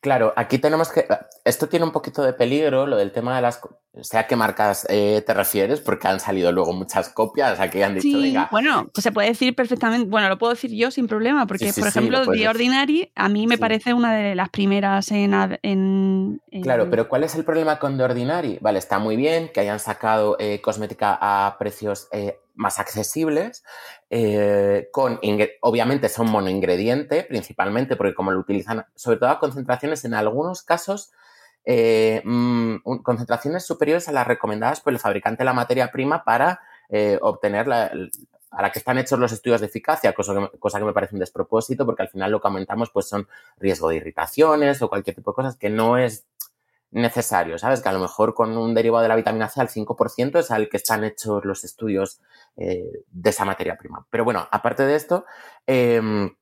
[0.00, 1.08] Claro, aquí tenemos que.
[1.44, 3.60] Esto tiene un poquito de peligro, lo del tema de las.
[3.64, 5.80] O sea, ¿qué marcas eh, te refieres?
[5.80, 7.58] Porque han salido luego muchas copias.
[7.58, 10.08] Aquí han dicho, sí, Bueno, pues se puede decir perfectamente.
[10.08, 13.58] Bueno, lo puedo decir yo sin problema, porque, por ejemplo, The Ordinary a mí me
[13.58, 18.04] parece una de las primeras en, en, Claro, pero ¿cuál es el problema con The
[18.04, 18.58] Ordinary?
[18.60, 22.06] Vale, está muy bien que hayan sacado eh, cosmética a precios.
[22.12, 23.64] Eh, más accesibles,
[24.10, 25.20] eh, con,
[25.62, 31.12] obviamente son monoingrediente principalmente, porque como lo utilizan, sobre todo a concentraciones en algunos casos,
[31.64, 36.60] eh, mm, concentraciones superiores a las recomendadas por el fabricante de la materia prima para
[36.88, 37.92] eh, obtener la,
[38.50, 41.14] a la que están hechos los estudios de eficacia, cosa que, cosa que me parece
[41.14, 45.14] un despropósito, porque al final lo que aumentamos pues son riesgo de irritaciones o cualquier
[45.14, 46.26] tipo de cosas que no es
[46.90, 47.80] necesario, ¿sabes?
[47.82, 50.68] Que a lo mejor con un derivado de la vitamina C al 5% es al
[50.68, 52.20] que están hechos los estudios
[52.56, 54.06] eh, de esa materia prima.
[54.10, 55.24] Pero bueno, aparte de esto,
[55.66, 56.34] em,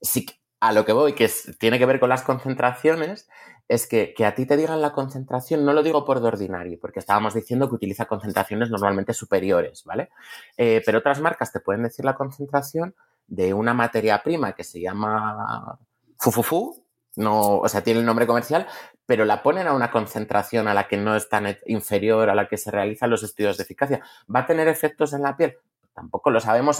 [0.00, 0.26] sí,
[0.60, 3.28] a lo que voy, que tiene que ver con las concentraciones,
[3.68, 6.78] es que, que, a ti te digan la concentración, no lo digo por de ordinario,
[6.80, 10.10] porque estábamos diciendo que utiliza concentraciones normalmente superiores, ¿vale?
[10.58, 12.94] Eh, pero otras marcas te pueden decir la concentración
[13.26, 15.78] de una materia prima que se llama
[16.18, 16.84] fufufu,
[17.16, 18.66] no, o sea, tiene el nombre comercial,
[19.06, 22.48] pero la ponen a una concentración a la que no es tan inferior a la
[22.48, 24.02] que se realizan los estudios de eficacia.
[24.34, 25.56] ¿Va a tener efectos en la piel?
[25.94, 26.78] Tampoco lo sabemos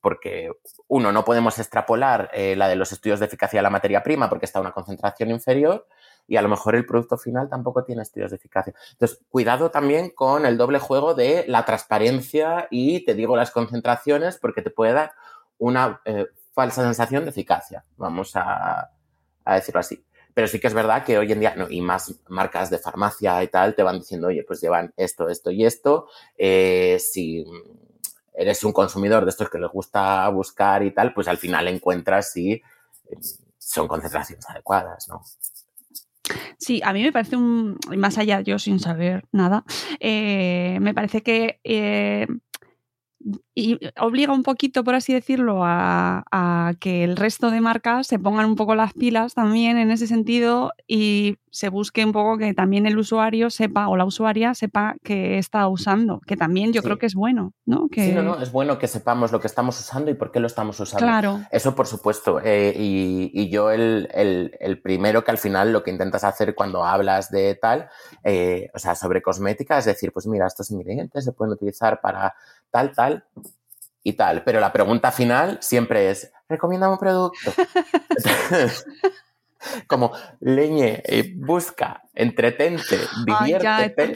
[0.00, 0.50] porque,
[0.88, 4.28] uno, no podemos extrapolar eh, la de los estudios de eficacia de la materia prima
[4.28, 5.86] porque está a una concentración inferior
[6.26, 8.74] y a lo mejor el producto final tampoco tiene estudios de eficacia.
[8.92, 14.38] Entonces, cuidado también con el doble juego de la transparencia y te digo las concentraciones
[14.38, 15.12] porque te puede dar
[15.58, 18.90] una eh, falsa sensación de eficacia, vamos a,
[19.46, 20.04] decirlo así.
[20.34, 23.48] Pero sí que es verdad que hoy en día, y más marcas de farmacia y
[23.48, 26.08] tal, te van diciendo, oye, pues llevan esto, esto y esto.
[26.36, 27.44] Eh, si
[28.34, 32.32] eres un consumidor de estos que les gusta buscar y tal, pues al final encuentras
[32.32, 32.62] si eh,
[33.58, 35.22] son concentraciones adecuadas, ¿no?
[36.56, 39.64] Sí, a mí me parece un, más allá yo sin saber nada,
[40.00, 41.60] eh, me parece que
[43.54, 48.46] y obliga un poquito, por así decirlo, a, que el resto de marcas se pongan
[48.46, 52.86] un poco las pilas también en ese sentido y se busque un poco que también
[52.86, 57.04] el usuario sepa o la usuaria sepa que está usando, que también yo creo que
[57.04, 57.88] es bueno, ¿no?
[57.90, 58.06] Que...
[58.06, 60.46] Sí, no, no, es bueno que sepamos lo que estamos usando y por qué lo
[60.46, 61.04] estamos usando.
[61.04, 61.40] Claro.
[61.50, 62.40] Eso por supuesto.
[62.42, 67.30] Eh, y, yo el, el, primero que al final lo que intentas hacer cuando hablas
[67.30, 67.90] de tal,
[68.24, 72.34] eh, o sea, sobre cosmética, es decir, pues mira, estos ingredientes se pueden utilizar para
[72.70, 73.24] tal, tal
[74.02, 74.42] y tal.
[74.44, 77.52] Pero la pregunta final siempre es, recomienda un producto.
[79.86, 80.10] Como
[80.40, 84.12] leñe, eh, busca, entretente, diviértete.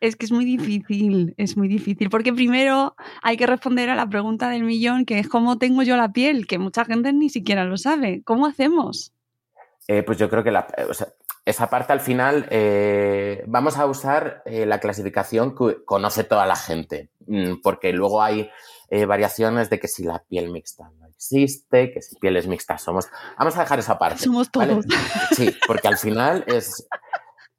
[0.00, 4.08] es, que es muy difícil, es muy difícil, porque primero hay que responder a la
[4.08, 7.64] pregunta del millón, que es cómo tengo yo la piel, que mucha gente ni siquiera
[7.64, 8.22] lo sabe.
[8.24, 9.12] ¿Cómo hacemos?
[9.88, 10.68] Eh, pues yo creo que la,
[11.48, 16.56] esa parte al final eh, vamos a usar eh, la clasificación que conoce toda la
[16.56, 18.50] gente, mm, porque luego hay
[18.88, 23.08] eh, variaciones de que si la piel mixta no existe, que si pieles mixtas somos.
[23.38, 24.24] Vamos a dejar esa parte.
[24.24, 24.84] Somos todos.
[25.36, 26.88] Sí, porque al final es.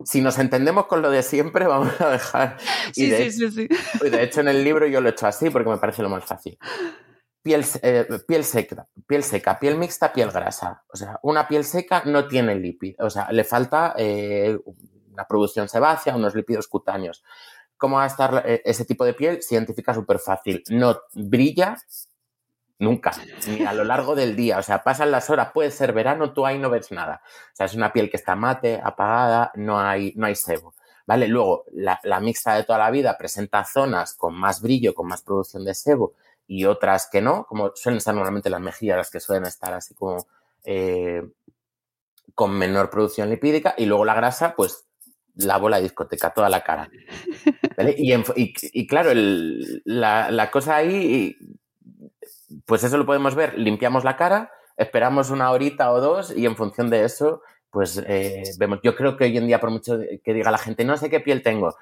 [0.03, 2.57] Si nos entendemos con lo de siempre, vamos a dejar.
[2.93, 3.67] sí, sí, sí, sí.
[4.09, 6.23] De hecho, en el libro yo lo he hecho así porque me parece lo más
[6.23, 6.57] fácil
[7.41, 10.83] piel, eh, piel seca, piel seca, piel mixta, piel grasa.
[10.91, 14.57] O sea, una piel seca no tiene lípidos, o sea, le falta eh,
[15.11, 17.23] una producción sebácea, unos lípidos cutáneos.
[17.79, 19.41] ¿Cómo va a estar eh, ese tipo de piel?
[19.41, 20.61] Se identifica súper fácil.
[20.69, 21.77] No brilla
[22.77, 23.11] nunca,
[23.47, 24.59] ni a lo largo del día.
[24.59, 27.21] O sea, pasan las horas, puede ser verano, tú ahí no ves nada.
[27.53, 30.75] O sea, es una piel que está mate, apagada, no hay, no hay sebo.
[31.07, 31.29] ¿Vale?
[31.29, 35.63] Luego, la, mixta de toda la vida presenta zonas con más brillo, con más producción
[35.63, 36.13] de sebo
[36.47, 39.93] y otras que no, como suelen estar normalmente las mejillas, las que suelen estar así
[39.93, 40.27] como
[40.65, 41.23] eh,
[42.35, 44.88] con menor producción lipídica, y luego la grasa, pues
[45.45, 46.89] la bola de discoteca, toda la cara.
[47.97, 51.35] Y, claro, la, cosa ahí,
[52.65, 56.55] pues eso lo podemos ver, limpiamos la cara, esperamos una horita o dos y en
[56.55, 60.33] función de eso, pues eh, vemos, yo creo que hoy en día, por mucho que
[60.33, 61.75] diga la gente, no sé qué piel tengo,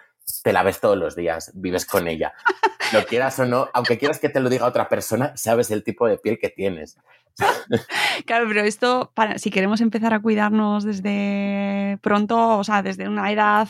[0.43, 2.33] te la ves todos los días, vives con ella.
[2.93, 6.07] Lo quieras o no, aunque quieras que te lo diga otra persona, sabes el tipo
[6.07, 6.97] de piel que tienes.
[8.25, 13.31] Claro, pero esto, para, si queremos empezar a cuidarnos desde pronto, o sea, desde una
[13.31, 13.67] edad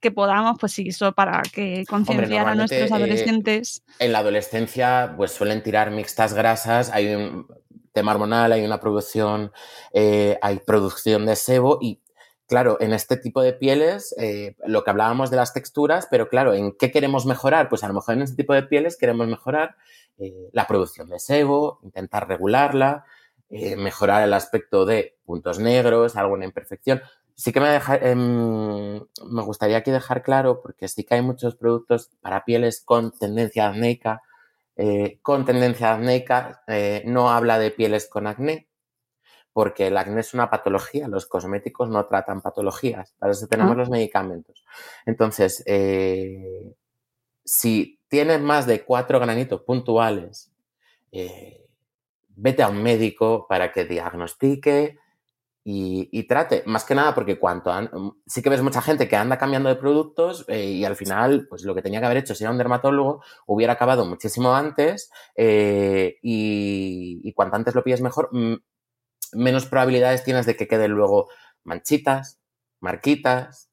[0.00, 3.82] que podamos, pues sí, eso para que concienciar a nuestros eh, adolescentes.
[3.98, 7.46] en la adolescencia, pues suelen tirar mixtas grasas, hay un
[7.92, 9.52] tema hormonal, hay una producción,
[9.92, 12.00] eh, hay producción de sebo y
[12.46, 16.54] Claro, en este tipo de pieles, eh, lo que hablábamos de las texturas, pero claro,
[16.54, 17.68] ¿en qué queremos mejorar?
[17.68, 19.74] Pues a lo mejor en este tipo de pieles queremos mejorar
[20.18, 23.04] eh, la producción de sebo, intentar regularla,
[23.50, 27.02] eh, mejorar el aspecto de puntos negros, alguna imperfección.
[27.34, 32.10] Sí que me, em, me gustaría aquí dejar claro, porque sí que hay muchos productos
[32.20, 34.22] para pieles con tendencia acnéica.
[35.22, 36.62] con tendencia acnéica
[37.06, 38.68] no habla de pieles con acné,
[39.56, 43.76] porque el acné es una patología, los cosméticos no tratan patologías, para eso tenemos ah.
[43.76, 44.62] los medicamentos.
[45.06, 46.74] Entonces, eh,
[47.42, 50.52] si tienes más de cuatro granitos puntuales,
[51.10, 51.64] eh,
[52.28, 54.98] vete a un médico para que diagnostique
[55.64, 57.72] y, trate, más que nada porque cuanto
[58.26, 61.64] sí que ves mucha gente que anda cambiando de productos eh, y al final, pues
[61.64, 66.12] lo que tenía que haber hecho si era un dermatólogo hubiera acabado muchísimo antes y,
[66.20, 68.28] y, cuanto antes lo pides mejor,
[69.32, 71.28] menos probabilidades tienes de que queden luego
[71.64, 72.38] manchitas,
[72.80, 73.70] marquitas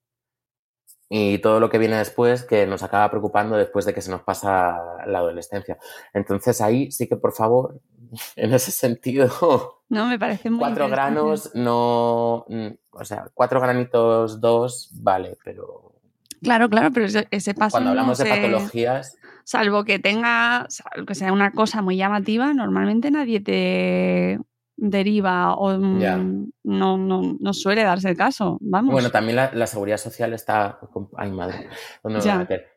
[1.10, 4.22] y todo lo que viene después que nos acaba preocupando después de que se nos
[4.22, 5.78] pasa la adolescencia.
[6.14, 7.80] Entonces ahí sí que por favor,
[8.36, 9.82] en ese sentido...
[9.90, 12.46] No, me parece muy Cuatro granos, no...
[12.48, 15.94] Mm, o sea, cuatro granitos, dos, vale, pero...
[16.42, 17.74] Claro, claro, pero ese, paso...
[17.74, 20.68] Cuando hablamos de patologías salvo que tenga,
[21.06, 24.40] que sea una cosa muy llamativa, normalmente nadie te
[24.76, 28.58] deriva o mm, no, no, no, suele darse el caso.
[28.62, 28.92] Vamos.
[28.92, 30.80] Bueno, también la, seguridad social está.
[31.16, 31.70] Ay, madre.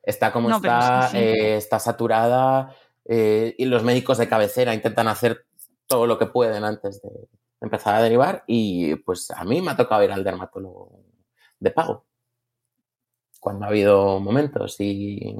[0.02, 5.46] Está como está, eh, está saturada eh, y los médicos de cabecera intentan hacer
[5.86, 7.10] todo lo que pueden antes de
[7.60, 11.00] empezar a derivar y pues a mí me ha tocado ir al dermatólogo
[11.58, 12.04] de pago
[13.40, 15.36] cuando ha habido momentos y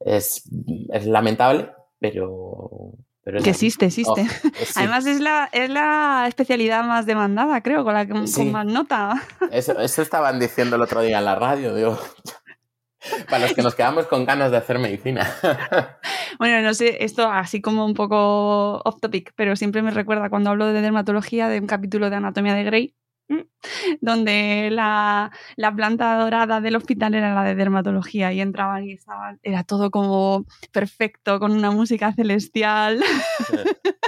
[0.00, 0.42] es,
[0.88, 4.26] es lamentable, pero que existe, existe.
[4.26, 8.66] Oh, Además es la, es la especialidad más demandada, creo, con la que con más
[8.66, 9.22] nota.
[9.50, 11.98] Eso, eso, estaban diciendo el otro día en la radio, digo.
[13.28, 15.28] Para los que nos quedamos con ganas de hacer medicina.
[16.38, 20.48] Bueno, no sé, esto así como un poco off topic, pero siempre me recuerda cuando
[20.48, 22.94] hablo de dermatología de un capítulo de Anatomía de Grey,
[24.00, 25.30] donde la,
[25.76, 30.44] planta dorada del hospital era la de dermatología y entraban y estaban, era todo como
[30.72, 33.02] perfecto, con una música celestial.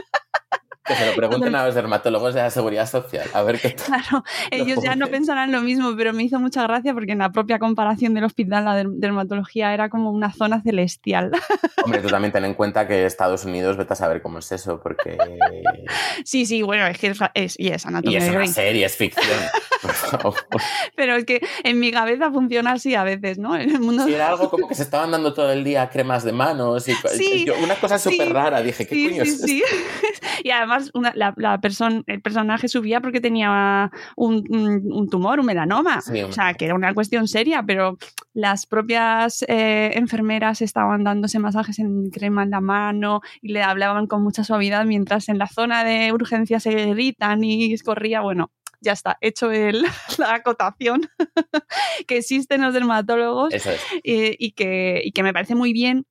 [0.84, 3.86] Que se lo pregunten a los dermatólogos de la seguridad social, a ver qué tal.
[3.86, 7.32] Claro, ellos ya no pensarán lo mismo, pero me hizo mucha gracia porque en la
[7.32, 11.32] propia comparación del hospital, la dermatología era como una zona celestial.
[11.84, 14.80] Hombre, tú también ten en cuenta que Estados Unidos, vete a saber cómo es eso,
[14.82, 15.16] porque...
[16.24, 18.18] Sí, sí, bueno, es que es, y es anatomía.
[18.18, 19.26] Y es una serie, es ficción.
[20.96, 23.56] Pero es que en mi cabeza funciona así a veces, ¿no?
[23.56, 24.04] En el mundo...
[24.04, 26.94] Sí, era algo como que se estaban dando todo el día cremas de manos y
[26.94, 28.62] sí, una cosa súper rara.
[28.62, 29.46] Dije, ¿qué coño es esto?
[30.42, 31.60] Y además la, la
[32.06, 35.98] el personaje subía porque tenía un, un, tumor, un melanoma.
[35.98, 37.98] o sea, que era una cuestión seria, pero
[38.32, 44.06] las propias eh, enfermeras estaban dándose masajes en crema en la mano y le hablaban
[44.06, 48.92] con mucha suavidad mientras en la zona de urgencia se gritan y escorría, bueno, ya
[48.92, 49.84] está, hecho el,
[50.18, 51.08] la acotación
[52.06, 53.52] que existen los dermatólogos
[54.04, 56.06] eh, y, que, y que me parece muy bien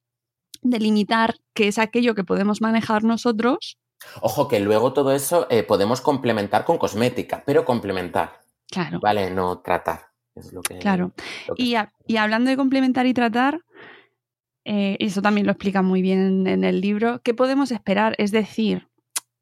[0.61, 3.77] delimitar qué es aquello que podemos manejar nosotros.
[4.21, 8.41] Ojo, que luego todo eso eh, podemos complementar con cosmética, pero complementar.
[8.69, 8.99] Claro.
[9.01, 10.07] Vale, no tratar.
[10.35, 11.13] Es lo que, claro.
[11.57, 11.75] y,
[12.07, 13.61] y, hablando de complementar y tratar,
[14.65, 18.15] eh, eso también lo explica muy bien en el libro, ¿qué podemos esperar?
[18.17, 18.87] Es decir,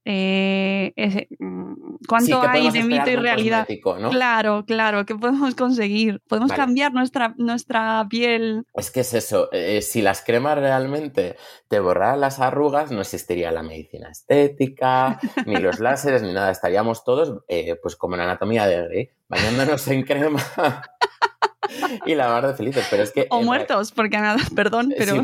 [0.04, 3.68] eh, mm, cuánto hay de mito y realidad.
[4.10, 6.22] Claro, claro, ¿qué podemos conseguir?
[6.28, 8.66] ¿Podemos cambiar nuestra, nuestra piel?
[8.74, 11.36] Es que es eso, eh, si las cremas realmente
[11.68, 17.04] te borraran las arrugas, no existiría la medicina estética, ni los láseres, ni nada, estaríamos
[17.04, 20.42] todos eh, pues como en anatomía de Grey, bañándonos en crema.
[22.06, 23.28] y la mar de felices, pero es que...
[23.30, 25.22] O muertos, porque nada, perdón, pero...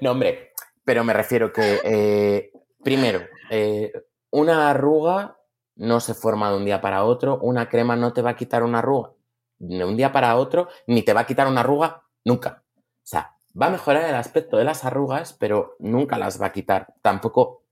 [0.00, 0.52] no, hombre,
[0.86, 3.20] pero me refiero que, eh, primero,
[3.50, 3.92] eh,
[4.30, 5.36] una arruga
[5.74, 8.62] no se forma de un día para otro, una crema no te va a quitar
[8.62, 9.10] una arruga
[9.58, 12.62] de un día para otro, ni te va a quitar una arruga nunca.
[12.76, 16.52] O sea, va a mejorar el aspecto de las arrugas, pero nunca las va a
[16.52, 16.94] quitar.
[17.02, 17.64] Tampoco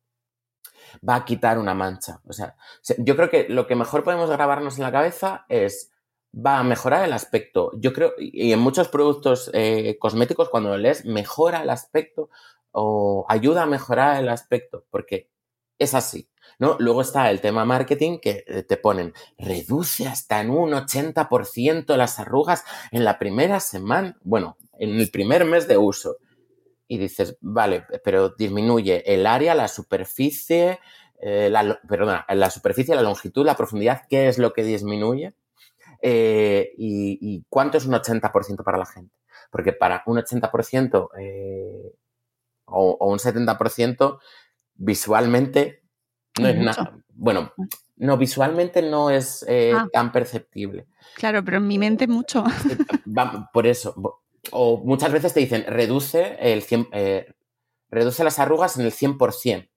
[1.08, 2.20] va a quitar una mancha.
[2.26, 2.56] O sea,
[2.98, 5.92] yo creo que lo que mejor podemos grabarnos en la cabeza es
[6.34, 7.70] va a mejorar el aspecto.
[7.76, 12.28] Yo creo, y en muchos productos eh, cosméticos, cuando lo lees, mejora el aspecto
[12.74, 15.30] o ayuda a mejorar el aspecto, porque
[15.78, 16.28] es así.
[16.58, 16.76] ¿no?
[16.80, 22.18] Luego está el tema marketing que eh, te ponen, reduce hasta en un 80% las
[22.18, 26.16] arrugas en la primera semana, bueno, en el primer mes de uso.
[26.88, 30.80] Y dices, vale, pero disminuye el área, la superficie,
[31.20, 35.34] eh, la, perdona, la superficie, la longitud, la profundidad, ¿qué es lo que disminuye?
[36.02, 39.14] Eh, y, cuánto es un 80% para la gente.
[39.50, 41.08] Porque para un 80%
[42.66, 44.18] o, un 70%
[44.74, 45.82] visualmente
[46.38, 46.98] no es nada.
[47.10, 47.52] Bueno,
[47.96, 49.86] no, visualmente no es eh, ah.
[49.92, 50.86] tan perceptible.
[51.14, 52.44] Claro, pero en mi mente mucho.
[53.52, 54.20] por eso.
[54.50, 57.34] O muchas veces te dicen, reduce, el eh,
[57.88, 59.68] reduce las arrugas en el 100%.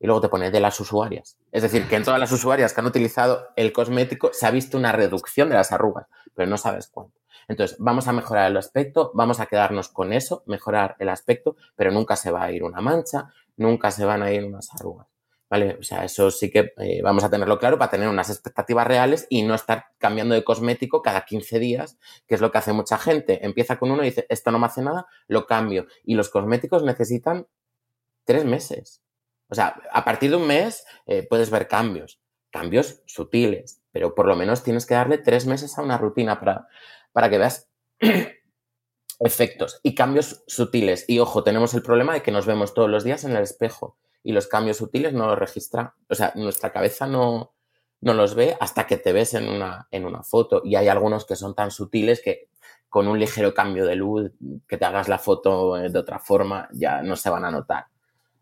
[0.00, 1.38] Y luego te pone de las usuarias.
[1.50, 4.78] Es decir, que en todas las usuarias que han utilizado el cosmético se ha visto
[4.78, 7.18] una reducción de las arrugas, pero no sabes cuánto.
[7.48, 11.90] Entonces, vamos a mejorar el aspecto, vamos a quedarnos con eso, mejorar el aspecto, pero
[11.90, 15.08] nunca se va a ir una mancha, nunca se van a ir unas arrugas.
[15.50, 15.78] ¿Vale?
[15.80, 19.26] O sea, eso sí que eh, vamos a tenerlo claro para tener unas expectativas reales
[19.30, 22.98] y no estar cambiando de cosmético cada 15 días, que es lo que hace mucha
[22.98, 23.46] gente.
[23.46, 25.86] Empieza con uno y dice, esto no me hace nada, lo cambio.
[26.04, 27.46] Y los cosméticos necesitan
[28.24, 29.02] tres meses.
[29.48, 34.26] O sea, a partir de un mes eh, puedes ver cambios, cambios sutiles, pero por
[34.26, 36.68] lo menos tienes que darle tres meses a una rutina para,
[37.18, 37.68] para que veas
[39.18, 41.04] efectos y cambios sutiles.
[41.08, 43.98] Y ojo, tenemos el problema de que nos vemos todos los días en el espejo
[44.22, 47.56] y los cambios sutiles no los registra, o sea, nuestra cabeza no,
[48.02, 50.62] no los ve hasta que te ves en una, en una foto.
[50.64, 52.50] Y hay algunos que son tan sutiles que
[52.88, 54.30] con un ligero cambio de luz,
[54.68, 57.86] que te hagas la foto de otra forma, ya no se van a notar.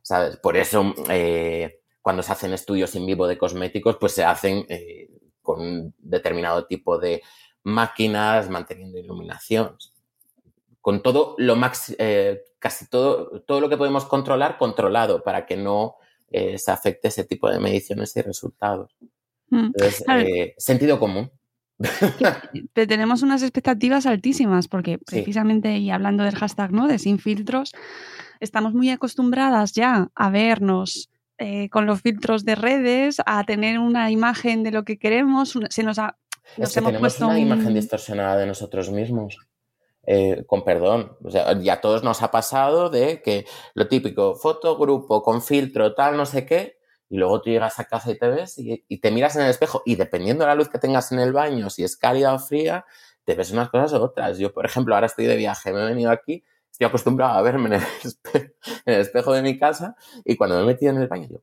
[0.02, 0.36] ¿sabes?
[0.36, 5.08] Por eso, eh, cuando se hacen estudios in vivo de cosméticos, pues se hacen eh,
[5.40, 7.22] con un determinado tipo de
[7.66, 9.76] máquinas, manteniendo iluminación.
[10.80, 15.56] Con todo lo más, eh, casi todo, todo lo que podemos controlar, controlado, para que
[15.56, 15.96] no
[16.28, 18.94] se afecte ese tipo de mediciones y resultados.
[19.48, 20.04] Mm, Entonces,
[20.58, 21.30] sentido común.
[22.74, 26.88] tenemos unas expectativas altísimas porque precisamente, y hablando del hashtag, ¿no?
[26.88, 27.72] De sin filtros,
[28.40, 34.10] estamos muy acostumbradas ya a vernos eh, con los filtros de redes, a tener una
[34.10, 36.16] imagen de lo que queremos, se nos ha...
[36.56, 39.38] es que tenemos una imagen distorsionada de nosotros mismos.
[40.08, 43.44] Eh, con perdón, o sea, ya a todos nos ha pasado de que
[43.74, 46.78] lo típico, foto, grupo, con filtro, tal, no sé qué,
[47.08, 49.82] y luego tú llegas a casa y te ves y, te miras en el espejo
[49.84, 52.84] y dependiendo de la luz que tengas en el baño, si es cálida o fría,
[53.24, 54.38] te ves unas cosas u otras.
[54.38, 57.76] Yo, por ejemplo, ahora estoy de viaje, me he venido aquí, estoy acostumbrado a verme
[57.76, 57.82] en
[58.86, 61.42] el, espejo, de mi casa y cuando me he metido en el baño, digo,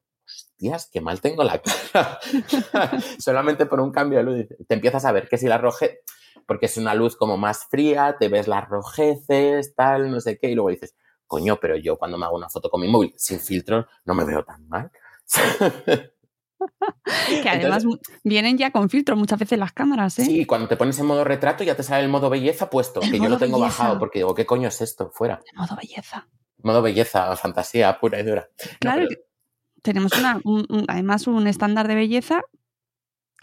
[0.53, 2.19] hostias, qué mal tengo la cara.
[3.19, 4.47] Solamente por un cambio de luz.
[4.67, 5.99] Te empiezas a ver que si la roje,
[6.45, 10.49] porque es una luz como más fría, te ves las rojeces, tal, no sé qué,
[10.49, 10.95] y luego dices,
[11.27, 14.25] coño, pero yo cuando me hago una foto con mi móvil sin filtro no me
[14.25, 14.91] veo tan mal.
[17.43, 17.83] que además
[18.23, 20.25] vienen ya con filtro muchas veces las cámaras, ¿eh?
[20.25, 23.19] Sí, cuando te pones en modo retrato ya te sale el modo belleza puesto, que
[23.19, 25.11] yo lo tengo bajado porque digo, ¿qué coño es esto?
[25.13, 25.41] Fuera.
[25.55, 26.27] modo belleza.
[26.61, 28.47] Modo belleza, fantasía pura y dura.
[28.79, 29.05] Claro,
[29.83, 30.41] tenemos una,
[30.87, 32.41] además un estándar de belleza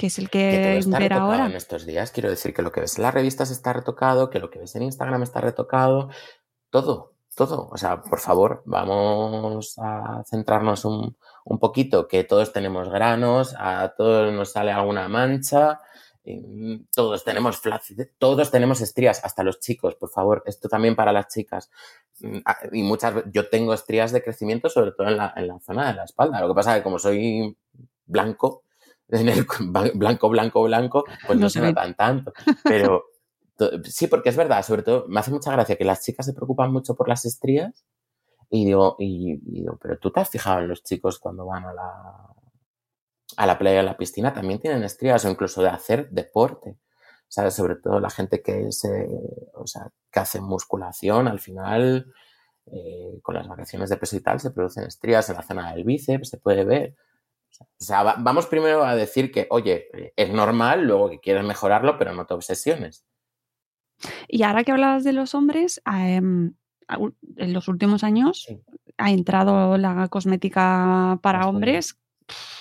[0.01, 1.45] que es el que, que ahora.
[1.45, 4.39] En estos días, quiero decir que lo que ves en las revistas está retocado, que
[4.39, 6.09] lo que ves en Instagram está retocado,
[6.71, 7.69] todo, todo.
[7.71, 13.93] O sea, por favor, vamos a centrarnos un, un poquito, que todos tenemos granos, a
[13.95, 15.81] todos nos sale alguna mancha,
[16.95, 21.29] todos tenemos flacidez, todos tenemos estrías, hasta los chicos, por favor, esto también para las
[21.29, 21.71] chicas.
[22.21, 25.59] Mm, ah, y muchas yo tengo estrías de crecimiento, sobre todo en la, en la
[25.61, 26.41] zona de la espalda.
[26.41, 27.57] Lo que pasa es que como soy
[28.07, 28.65] blanco,
[29.09, 29.47] en el,
[29.95, 32.33] blanco, blanco, blanco, pues no, se notan tanto.
[32.63, 33.07] Pero
[33.85, 36.73] sí, porque es verdad, sobre todo, me hace mucha gracia que las chicas se preocupan
[36.73, 37.85] mucho por las estrías
[38.51, 41.73] y digo, y, digo, pero tú te has fijado en los chicos cuando van a
[41.73, 42.35] la,
[43.37, 46.77] a la playa, a la piscina, también tienen estrías o incluso de hacer deporte.
[47.29, 47.55] ¿Sabes?
[47.55, 49.09] Sobre todo la gente que, se,
[49.55, 52.13] o sea, que hace musculación, al final,
[52.67, 55.85] eh, con las vacaciones de peso y tal, se producen estrías en la zona del
[55.85, 56.97] bíceps, se puede ver.
[57.61, 62.13] O sea, vamos primero a decir que, oye, es normal, luego que quieres mejorarlo, pero
[62.15, 63.05] no te obsesiones.
[64.29, 66.55] Y ahora que hablabas de los hombres, em,
[67.37, 68.49] en los últimos años
[68.99, 72.00] ha entrado la cosmética para hombres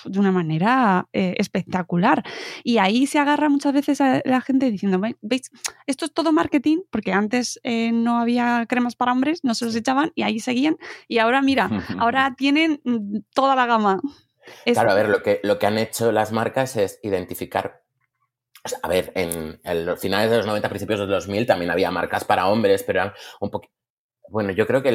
[0.04, 2.22] de una manera eh, espectacular.
[2.64, 5.50] Y ahí se agarra muchas veces a la gente diciendo, ¿veis?
[5.86, 9.74] Esto es todo marketing, porque antes eh, no había cremas para hombres, no se los
[9.74, 10.76] echaban y ahí seguían.
[11.08, 14.00] Y ahora, mira, ahora tienen mm, toda la gama.
[14.64, 17.82] Claro, a ver, lo que, lo que han hecho las marcas es identificar
[18.82, 21.90] a ver, en, en, los finales de los 90, principios de los 2000 también había
[21.90, 23.79] marcas para hombres, pero eran un poquito
[24.30, 24.92] bueno, yo creo que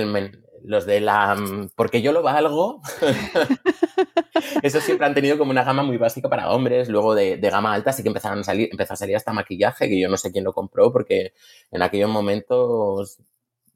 [0.64, 1.36] los de la...
[1.36, 2.82] Mm, porque yo lo valgo,
[4.64, 7.92] esos siempre han tenido como una gama muy básica para hombres, luego de, gama alta
[7.92, 10.46] sí que empezaron a salir, empezó a salir hasta maquillaje, que yo no sé quién
[10.46, 11.34] lo compró porque
[11.72, 13.20] en aquellos momentos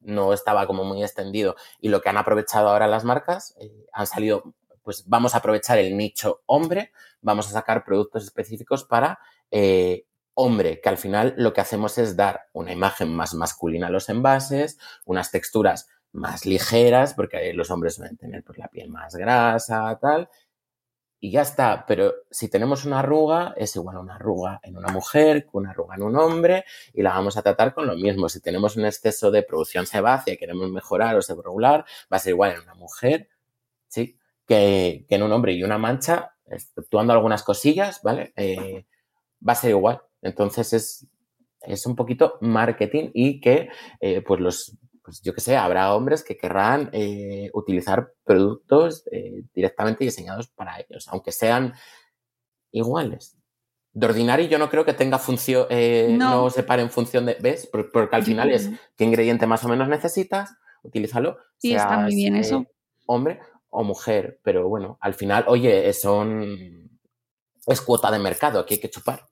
[0.01, 1.55] no estaba como muy extendido.
[1.81, 4.53] Y lo que han aprovechado ahora las marcas, eh, han salido,
[4.83, 6.91] pues vamos a aprovechar el nicho hombre,
[7.21, 9.19] vamos a sacar productos específicos para
[9.51, 10.05] eh,
[10.41, 14.07] hombre, que al final lo que hacemos es dar una imagen más masculina a los
[14.07, 19.99] envases, unas texturas más ligeras, porque los hombres suelen tener pues, la piel más grasa,
[19.99, 20.29] tal,
[21.19, 21.85] y ya está.
[21.85, 25.95] Pero si tenemos una arruga, es igual una arruga en una mujer que una arruga
[25.95, 26.63] en un hombre,
[26.93, 28.29] y la vamos a tratar con lo mismo.
[28.29, 32.31] Si tenemos un exceso de producción sebácea y queremos mejorar o sebrogular, va a ser
[32.31, 33.27] igual en una mujer,
[33.89, 34.17] ¿sí?
[34.47, 38.31] Que, en un hombre y una mancha, exceptuando algunas cosillas, ¿vale?
[38.37, 38.85] Eh,
[39.45, 40.01] va a ser igual.
[40.21, 41.07] Entonces es,
[41.61, 46.23] es un poquito marketing y que, eh, pues los, pues yo que sé, habrá hombres
[46.23, 51.73] que querrán eh, utilizar productos eh, directamente diseñados para ellos, aunque sean
[52.71, 53.37] iguales.
[53.91, 55.67] De ordinario yo no creo que tenga función,
[56.17, 56.43] no.
[56.43, 57.67] no separe en función de, ¿ves?
[57.71, 60.51] Porque, al final es qué ingrediente más o menos necesitas,
[60.83, 61.37] utilízalo.
[61.59, 62.65] Y está muy bien eso.
[63.07, 63.39] Hombre
[63.71, 66.89] o mujer, pero bueno, al final, oye, son,
[67.65, 69.28] es cuota de mercado, aquí hay que chupar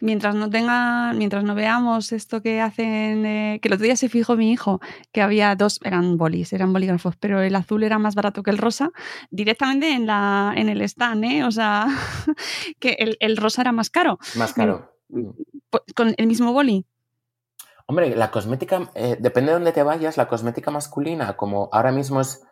[0.00, 4.08] mientras no tenga, mientras no veamos esto que hacen, eh, que el otro día se
[4.08, 4.80] fijó mi hijo,
[5.12, 8.58] que había dos, eran bolis, eran bolígrafos, pero el azul era más barato que el
[8.58, 8.90] rosa,
[9.30, 11.44] directamente en, la, en el stand, ¿eh?
[11.44, 11.86] o sea,
[12.78, 14.18] que el, rosa era más caro.
[14.36, 14.96] Más caro.
[15.08, 16.86] Pues, con el mismo boli.
[17.86, 22.20] Hombre, la cosmética, eh, depende de dónde te vayas, la cosmética masculina, como ahora mismo
[22.20, 22.42] es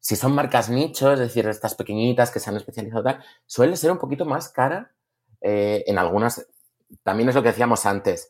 [0.00, 3.90] si son marcas nicho, es decir, estas pequeñitas que se han especializado tal, suele ser
[3.90, 4.92] un poquito más cara
[5.40, 6.46] eh, en algunas.
[7.02, 8.28] También es lo que decíamos antes.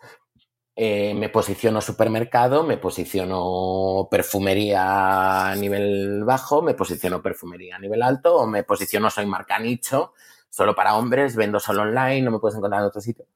[0.80, 8.00] Eh, me posiciono supermercado, me posiciono perfumería a nivel bajo, me posiciono perfumería a nivel
[8.00, 10.12] alto, o me posiciono soy marca nicho,
[10.48, 13.26] solo para hombres, vendo solo online, no me puedes encontrar en otro sitio.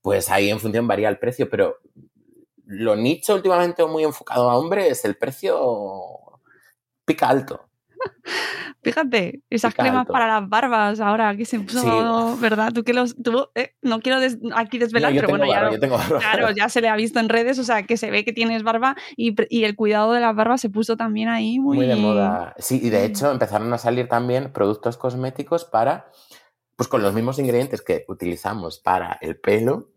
[0.00, 1.78] Pues ahí en función varía el precio, pero
[2.66, 6.40] lo nicho últimamente muy enfocado a hombres, el precio
[7.04, 7.68] pica alto.
[8.82, 12.72] Fíjate, esas cremas para las barbas ahora que se puso, ¿verdad?
[12.72, 13.14] Tú que los.
[13.16, 14.18] Tú, eh, no quiero
[14.54, 15.70] aquí desvelar, pero bueno, ya.
[16.18, 18.62] Claro, ya se le ha visto en redes, o sea, que se ve que tienes
[18.62, 21.76] barba y, y el cuidado de las barbas se puso también ahí muy.
[21.76, 22.54] Muy de moda.
[22.58, 26.10] Sí, y de hecho empezaron a salir también productos cosméticos para.
[26.74, 29.91] Pues con los mismos ingredientes que utilizamos para el pelo,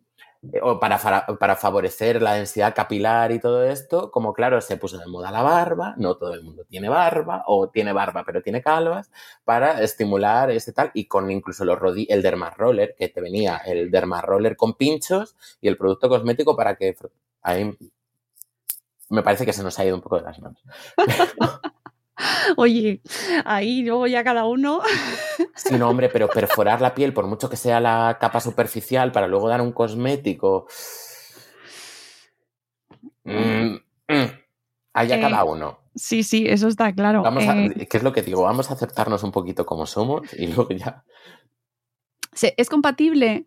[0.61, 0.97] o para,
[1.39, 5.41] para, favorecer la densidad capilar y todo esto, como claro, se puso de moda la
[5.41, 9.11] barba, no todo el mundo tiene barba, o tiene barba pero tiene calvas,
[9.43, 13.91] para estimular ese tal, y con incluso los el derma roller, que te venía el
[13.91, 16.95] derma roller con pinchos y el producto cosmético para que...
[17.41, 17.77] Ahí
[19.09, 20.63] me parece que se nos ha ido un poco de las manos.
[22.57, 23.01] Oye,
[23.45, 24.81] ahí luego ya cada uno.
[25.55, 29.27] Sí, no, hombre, pero perforar la piel, por mucho que sea la capa superficial, para
[29.27, 30.67] luego dar un cosmético.
[33.23, 33.75] Mm,
[34.07, 34.25] mm,
[34.93, 35.79] allá cada eh, uno.
[35.95, 37.21] Sí, sí, eso está claro.
[37.21, 38.43] Vamos eh, ¿Qué es lo que digo?
[38.43, 41.03] Vamos a aceptarnos un poquito como somos y luego ya.
[42.57, 43.45] ¿Es compatible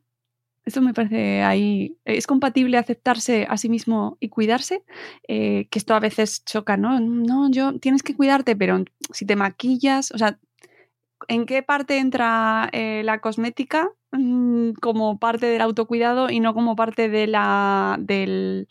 [0.68, 1.96] eso me parece ahí.
[2.04, 4.84] ¿Es compatible aceptarse a sí mismo y cuidarse?
[5.26, 7.00] Eh, que esto a veces choca, ¿no?
[7.00, 10.38] No, yo tienes que cuidarte, pero si te maquillas, o sea,
[11.28, 16.76] ¿en qué parte entra eh, la cosmética mm, como parte del autocuidado y no como
[16.76, 18.68] parte de la del,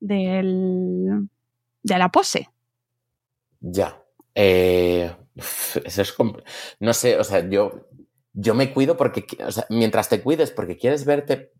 [0.00, 1.28] del
[1.82, 2.50] de la pose?
[3.60, 4.02] Ya.
[4.34, 5.14] Eh,
[5.84, 6.14] eso es
[6.80, 7.88] no sé, o sea, yo
[8.40, 11.52] yo me cuido porque, o sea, mientras te cuides porque quieres verte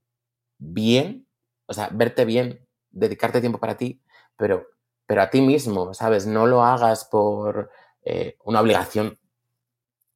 [0.58, 1.26] bien,
[1.66, 4.00] o sea, verte bien, dedicarte tiempo para ti,
[4.36, 4.64] pero,
[5.04, 6.26] pero a ti mismo, ¿sabes?
[6.26, 7.70] No lo hagas por
[8.02, 9.18] eh, una obligación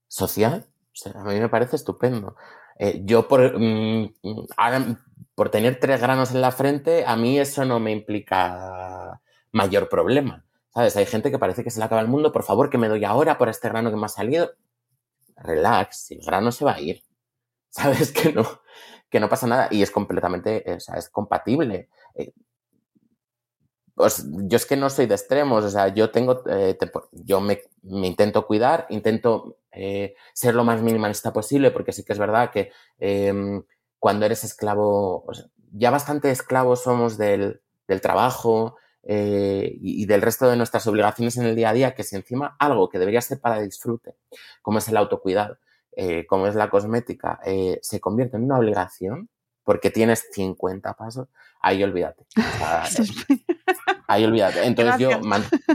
[0.07, 0.69] social.
[0.69, 2.37] O sea, a mí me parece estupendo.
[2.79, 4.15] Eh, yo por, mm,
[5.35, 10.45] por tener tres granos en la frente, a mí eso no me implica mayor problema.
[10.73, 10.97] ¿Sabes?
[10.97, 13.05] Hay gente que parece que se le acaba el mundo, por favor, que me doy
[13.05, 14.53] ahora por este grano que me ha salido
[15.43, 17.03] relax, el grano se va a ir.
[17.69, 18.45] Sabes que no,
[19.11, 21.89] que no pasa nada y es completamente, o sea, es compatible.
[22.15, 22.33] Eh,
[23.95, 26.79] pues yo es que no soy de extremos, o sea, yo tengo, eh,
[27.13, 32.19] yo me, intento cuidar, intento eh, ser lo más minimalista posible, porque sí que es
[32.19, 33.63] verdad que em,
[33.99, 35.27] cuando eres esclavo,
[35.73, 41.45] ya bastante esclavos somos del, del trabajo, eh, y, del resto de nuestras obligaciones en
[41.47, 44.15] el día a día, que si encima algo que debería ser para disfrute,
[44.63, 45.59] como es el autocuidado,
[45.97, 49.29] eh, como es la cosmética, eh, se convierte en una obligación
[49.65, 51.29] porque tienes 50 pasos,
[51.61, 52.25] ahí olvídate.
[54.09, 54.65] ahí olvídate.
[54.65, 55.11] Entonces yo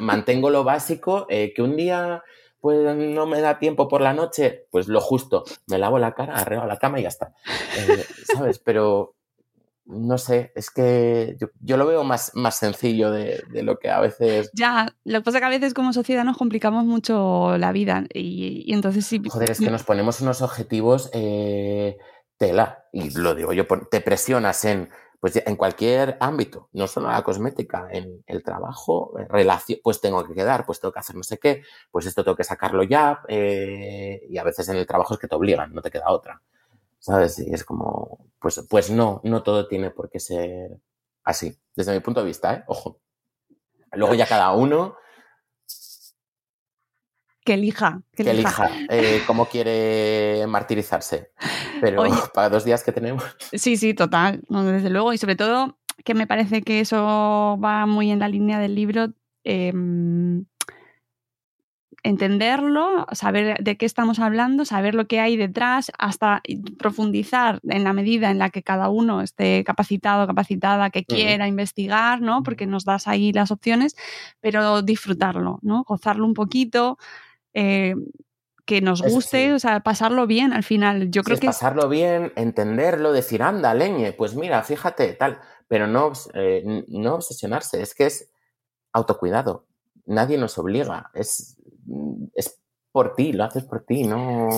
[0.01, 2.23] mantengo lo básico, que un día
[2.59, 6.36] pues no me da tiempo por la noche, pues lo justo, me lavo la cara,
[6.36, 7.34] arreo la cama y ya está.
[8.34, 8.59] ¿Sabes?
[8.59, 9.16] Pero,
[9.88, 14.49] no sé, es que yo, lo veo más, más sencillo de, lo que a veces...
[14.53, 18.05] Ya, lo que pasa es que a veces como sociedad nos complicamos mucho la vida
[18.13, 19.21] y, entonces sí...
[19.27, 21.97] Joder, es que nos ponemos unos objetivos eh,
[22.38, 24.89] tela y lo digo yo, te presionas en,
[25.21, 30.33] pues en cualquier ámbito, no solo la cosmética, en el trabajo, relación, pues tengo que
[30.33, 34.21] quedar, pues tengo que hacer no sé qué, pues esto tengo que sacarlo ya eh,
[34.29, 36.41] y a veces en el trabajo es que te obligan, no te queda otra.
[37.08, 37.39] ¿Sabes?
[37.39, 40.78] Y es como, pues, pues no, no todo tiene por qué ser
[41.24, 42.64] así, desde mi punto de vista, ¿eh?
[42.68, 42.99] Ojo.
[43.93, 44.95] Luego ya cada uno...
[47.45, 48.01] Que elija.
[48.14, 51.32] Que, elija, eh, cómo quiere martirizarse.
[51.80, 52.03] Pero
[52.34, 53.24] para dos días que tenemos.
[53.53, 55.14] Sí, sí, total, desde luego.
[55.14, 59.14] Y sobre todo que me parece que eso va muy en la línea del libro.
[59.45, 60.43] Em,
[62.08, 66.41] entenderlo, saber de qué estamos hablando, saber lo que hay detrás, hasta
[66.80, 72.22] profundizar en la medida en la que cada uno esté capacitado, capacitada, que quiera investigar,
[72.22, 72.43] ¿no?
[72.43, 73.97] Porque nos das ahí las opciones,
[74.39, 75.84] pero disfrutarlo, ¿no?
[75.84, 76.97] Gozarlo un poquito.
[77.53, 77.95] Eh,
[78.66, 81.10] que nos guste, o sea, pasarlo bien al final.
[81.10, 81.47] Yo creo que.
[81.47, 85.39] Pasarlo bien, entenderlo, decir, anda, leñe, pues mira, fíjate, tal.
[85.70, 88.30] Pero no, eh, no obsesionarse, es que es
[88.91, 89.66] autocuidado.
[90.05, 91.12] Nadie nos obliga.
[91.14, 91.58] Es
[92.33, 92.59] es
[92.91, 94.49] por ti, lo haces por ti, no...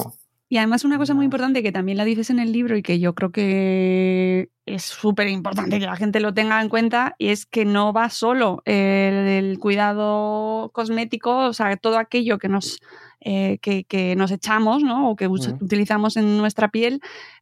[0.51, 2.99] Y además una cosa muy importante que también la dices en el libro y que
[2.99, 7.45] yo creo que es súper importante que la gente lo tenga en cuenta y es
[7.45, 12.79] que no va solo el, cuidado cosmético, o sea, todo aquello que nos,
[13.21, 15.09] eh, que, nos echamos ¿no?
[15.09, 17.01] o que utilizamos en nuestra piel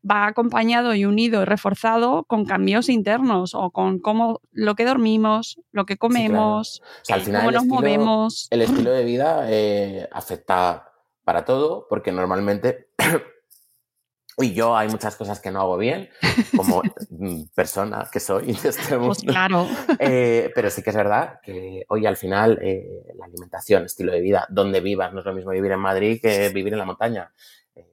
[0.09, 5.59] va acompañado y unido y reforzado con cambios internos o con cómo lo que dormimos,
[5.71, 8.47] lo que comemos, cómo nos movemos.
[8.51, 10.93] El estilo de vida eh, afecta
[11.25, 12.87] para todo porque normalmente
[14.43, 16.09] y yo hay muchas cosas que no hago bien,
[16.55, 19.67] como mm, persona que soy de este pues claro.
[19.99, 24.21] Eh, pero sí que es verdad que hoy al final eh, la alimentación, estilo de
[24.21, 27.33] vida, donde vivas, no es lo mismo vivir en Madrid que vivir en la montaña.
[27.73, 27.85] Eh,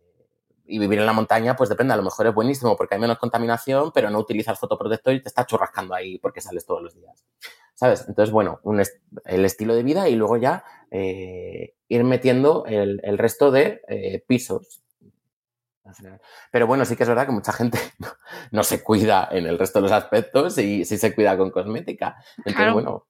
[0.66, 3.18] y vivir en la montaña, pues depende, a lo mejor es buenísimo porque hay menos
[3.18, 7.24] contaminación, pero no utilizas fotoprotector y te está churrascando ahí porque sales todos los días.
[7.74, 8.04] ¿Sabes?
[8.06, 8.60] Entonces, bueno,
[9.24, 14.83] el estilo de vida y luego ya ir metiendo el, el resto de pisos
[16.50, 17.78] pero bueno, sí que es verdad que mucha gente
[18.50, 22.16] no, se cuida en el resto de los aspectos y sí se cuida con cosmética.
[22.38, 22.72] Entonces, claro.
[22.74, 23.06] bueno.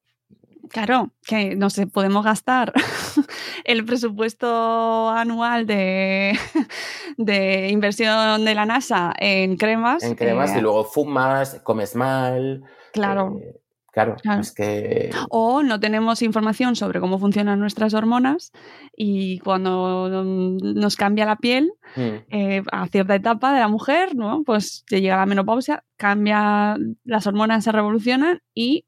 [0.70, 2.72] Claro, que no sé, podemos gastar
[3.64, 6.38] el presupuesto anual de,
[7.16, 10.02] de inversión de la NASA en cremas.
[10.02, 12.64] En cremas y luego fumas, comes mal.
[12.92, 13.38] Claro.
[13.40, 13.60] Eh,
[13.94, 15.10] Claro, es que...
[15.30, 18.50] O no tenemos información sobre cómo funcionan nuestras hormonas
[18.96, 22.00] y cuando nos cambia la piel mm.
[22.28, 24.42] eh, a cierta etapa de la mujer, ¿no?
[24.42, 28.84] pues te llega la menopausia, cambia, las hormonas se revolucionan y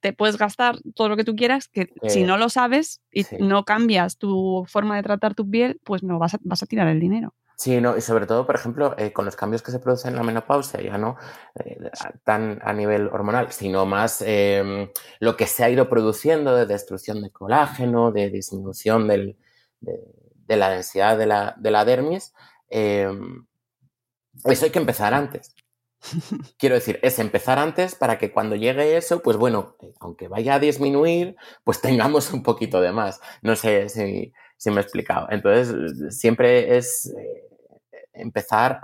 [0.00, 3.64] te puedes gastar todo lo que tú quieras, que si no lo sabes y no
[3.64, 7.32] cambias tu forma de tratar tu piel, pues no vas vas a tirar el dinero.
[7.58, 10.16] Sí, no, y sobre todo, por ejemplo, eh, con los cambios que se producen en
[10.16, 11.16] la menopausia, ya no
[11.54, 11.78] eh,
[12.22, 14.90] tan a nivel hormonal, sino más em,
[15.20, 19.38] lo que se ha ido produciendo de destrucción de colágeno, de disminución del,
[19.80, 22.34] de, la densidad de la, de la dermis,
[22.68, 23.46] em,
[24.44, 25.54] eso hay que empezar antes.
[26.58, 30.54] Quiero decir, es empezar antes para que cuando llegue eso, pues bueno, eh, aunque vaya
[30.54, 33.20] a disminuir, pues tengamos un poquito de más.
[33.42, 35.28] No sé si, si me he explicado.
[35.30, 37.12] Entonces, siempre es
[38.16, 38.80] empezar,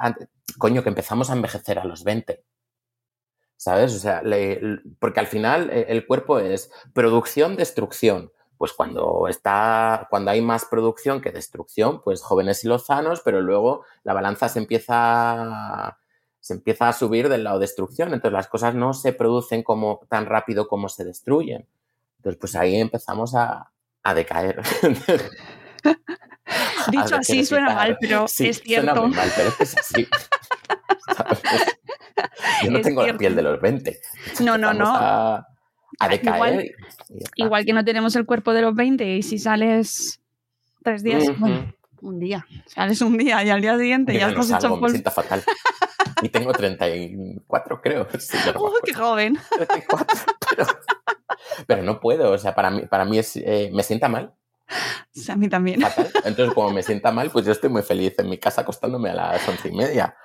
[0.59, 2.45] coño, que empezamos a envejecer a los 20.
[3.57, 3.95] ¿Sabes?
[3.95, 4.23] O sea,
[4.99, 8.33] porque al final eh, el cuerpo es producción, destrucción.
[8.59, 13.85] Pues cuando está, cuando hay más producción que destrucción, pues jóvenes y lozanos, pero luego
[14.05, 15.99] la balanza se empieza,
[16.41, 18.09] se empieza a subir del lado de destrucción.
[18.15, 21.69] Entonces las cosas no se producen como tan rápido como se destruyen.
[22.19, 23.73] Entonces, pues ahí empezamos a,
[24.03, 24.61] a decaer.
[26.91, 28.63] Dicho así suena mal, pero es cierto.
[28.65, 30.07] Suena muy mal, pero es así.
[32.65, 34.01] Yo no tengo la piel de los 20.
[34.41, 34.87] No, no, no.
[34.87, 35.47] A,
[36.09, 36.75] decaer.
[37.37, 40.21] Igual, que no tenemos el cuerpo de los 20 y si sales
[40.83, 41.25] tres días,
[42.01, 42.47] un día.
[42.67, 45.43] Sales un día y al día siguiente ya estás hecho Me sienta fatal.
[46.23, 48.09] Y tengo 34, creo.
[48.57, 49.39] ¡Oh, qué joven!
[49.57, 50.07] 34,
[50.51, 50.67] pero,
[51.67, 52.31] pero, no puedo.
[52.31, 54.33] O sea, para mí, para mí es, eh, me sienta mal
[55.29, 55.83] a mí también.
[56.25, 59.15] Entonces, como me sienta mal, pues yo estoy muy feliz en mi casa acostándome a
[59.15, 60.17] las once y media.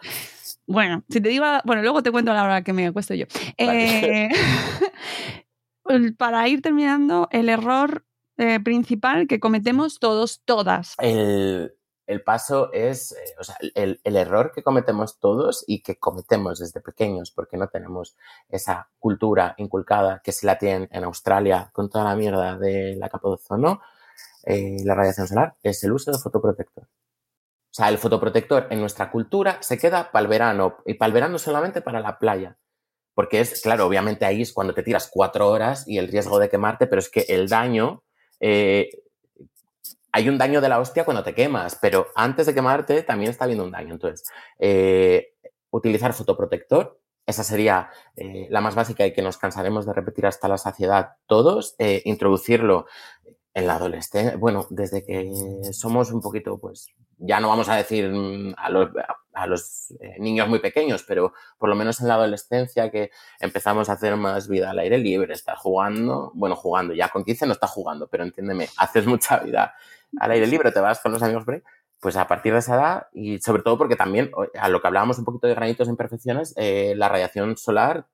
[0.68, 3.26] Bueno, si te digo, bueno, luego te cuento la hora que me acuesto yo.
[3.58, 4.30] Eh,
[6.18, 8.06] para ir terminando, el error
[8.38, 10.96] eh, principal que cometemos todos, todas.
[11.00, 11.74] El,
[12.26, 16.82] paso es, eh, o sea, el, el, error que cometemos todos y que cometemos desde
[16.82, 18.16] pequeños porque no tenemos
[18.48, 23.10] esa cultura inculcada que se la tienen en Australia con toda la mierda de la
[23.10, 23.82] capa de ozono
[24.50, 26.86] eh, la radiación solar es el uso de fotoprotector.
[26.86, 31.14] O sea, el fotoprotector en nuestra cultura se queda para el verano y para el
[31.14, 32.58] verano solamente para la playa.
[33.14, 36.48] Porque es, claro, obviamente ahí es cuando te tiras cuatro horas y el riesgo de
[36.48, 38.04] quemarte, pero es que el daño,
[38.40, 38.90] eh,
[40.14, 43.44] hay un daño de la hostia cuando te quemas, pero antes de quemarte también está
[43.44, 43.96] habiendo un daño.
[43.96, 44.30] Entonces,
[44.60, 45.34] eh,
[45.72, 50.58] utilizar fotoprotector, esa sería la más básica y que nos cansaremos de repetir hasta la
[50.58, 51.76] saciedad todos,
[52.06, 52.86] introducirlo
[53.58, 55.32] en la adolescencia, bueno, desde que
[55.72, 58.92] somos un poquito, pues, ya no vamos a decir mm, a los,
[59.34, 63.90] a los eh, niños muy pequeños, pero por lo menos en la adolescencia que empezamos
[63.90, 67.54] a hacer más vida al aire libre, estar jugando, bueno, jugando, ya con 15 no
[67.54, 69.74] está jugando, pero entiéndeme, haces mucha vida
[70.20, 71.64] al aire libre, te vas con los amigos por
[72.00, 75.18] pues a partir de esa edad y sobre todo porque también, a lo que hablábamos
[75.18, 78.06] un poquito de granitos e imperfecciones, eh, la radiación solar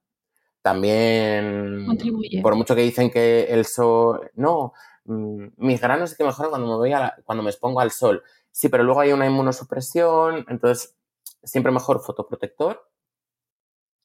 [0.61, 2.41] también, Contribuye.
[2.41, 4.71] por mucho que dicen que el sol, no,
[5.05, 8.23] mis granos es que mejoran cuando me, voy a cuando me expongo al sol.
[8.51, 10.95] Sí, pero luego hay una inmunosupresión, entonces
[11.43, 12.89] siempre mejor fotoprotector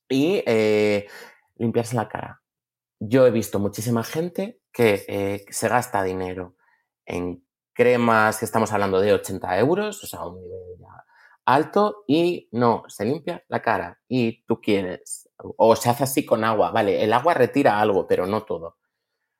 [0.09, 1.07] y eh,
[1.57, 2.42] limpiarse la cara.
[3.01, 6.57] Yo he visto muchísima gente que eh, se gasta dinero
[7.07, 11.05] en cremas que estamos hablando de 80 euros, o sea, un nivel ya
[11.49, 16.44] alto y no, se limpia la cara y tú quieres, o se hace así con
[16.44, 18.76] agua, vale, el agua retira algo, pero no todo.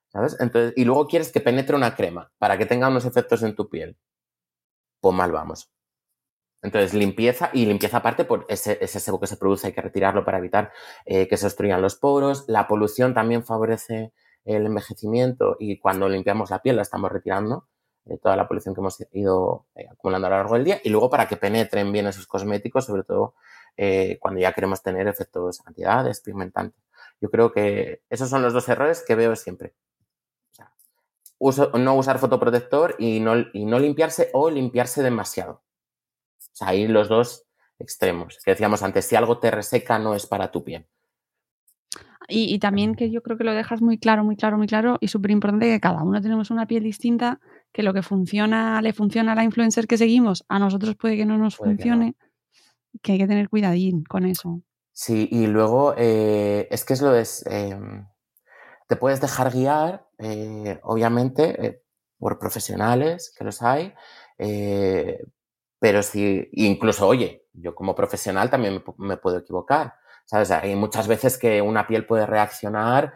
[0.09, 0.37] ¿Sabes?
[0.41, 3.69] Entonces, y luego quieres que penetre una crema para que tenga unos efectos en tu
[3.69, 3.97] piel.
[5.01, 5.71] Pues mal vamos.
[6.63, 10.25] Entonces, limpieza y limpieza aparte por ese, ese sebo que se produce, hay que retirarlo
[10.25, 10.73] para evitar
[11.05, 12.45] eh, que se obstruyan los poros.
[12.49, 14.13] La polución también favorece
[14.45, 17.69] el envejecimiento y cuando limpiamos la piel la estamos retirando
[18.17, 21.11] toda la polución que hemos ido eh, acumulando a lo largo del día y luego
[21.11, 23.35] para que penetren bien esos cosméticos, sobre todo
[23.77, 26.83] eh, cuando ya queremos tener efectos antiedades, pigmentantes.
[27.21, 29.75] Yo creo que esos son los dos errores que veo siempre.
[31.41, 35.63] No usar fotoprotector y no, y no limpiarse o limpiarse demasiado.
[36.39, 37.47] O sea, ahí los dos
[37.79, 38.39] extremos.
[38.45, 40.87] Que decíamos antes, si algo te reseca no es para tu piel.
[42.31, 44.99] Y, y, también que yo creo que lo dejas muy claro, muy claro, muy claro
[45.01, 47.41] y súper importante que cada uno tenemos una piel distinta
[47.73, 51.25] que lo que funciona, le funciona a la influencer que seguimos, a nosotros puede que
[51.25, 52.17] no nos funcione,
[53.03, 54.61] que, hay que tener cuidadín con eso.
[54.93, 58.05] Sí, y luego eh, es que es lo es, em,
[58.89, 61.83] te puedes dejar guiar, eh, obviamente, eh,
[62.19, 63.95] por profesionales, que los hay,
[65.81, 69.95] pero si, incluso, oye, yo como profesional también me, puedo equivocar.
[70.25, 70.51] ¿Sabes?
[70.51, 73.15] Hay muchas veces que una piel puede reaccionar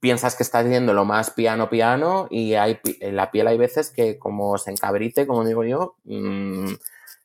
[0.00, 4.18] piensas que estás viendo lo más piano piano y hay, la piel hay veces que
[4.18, 6.72] como se encabrite, como digo yo, mm,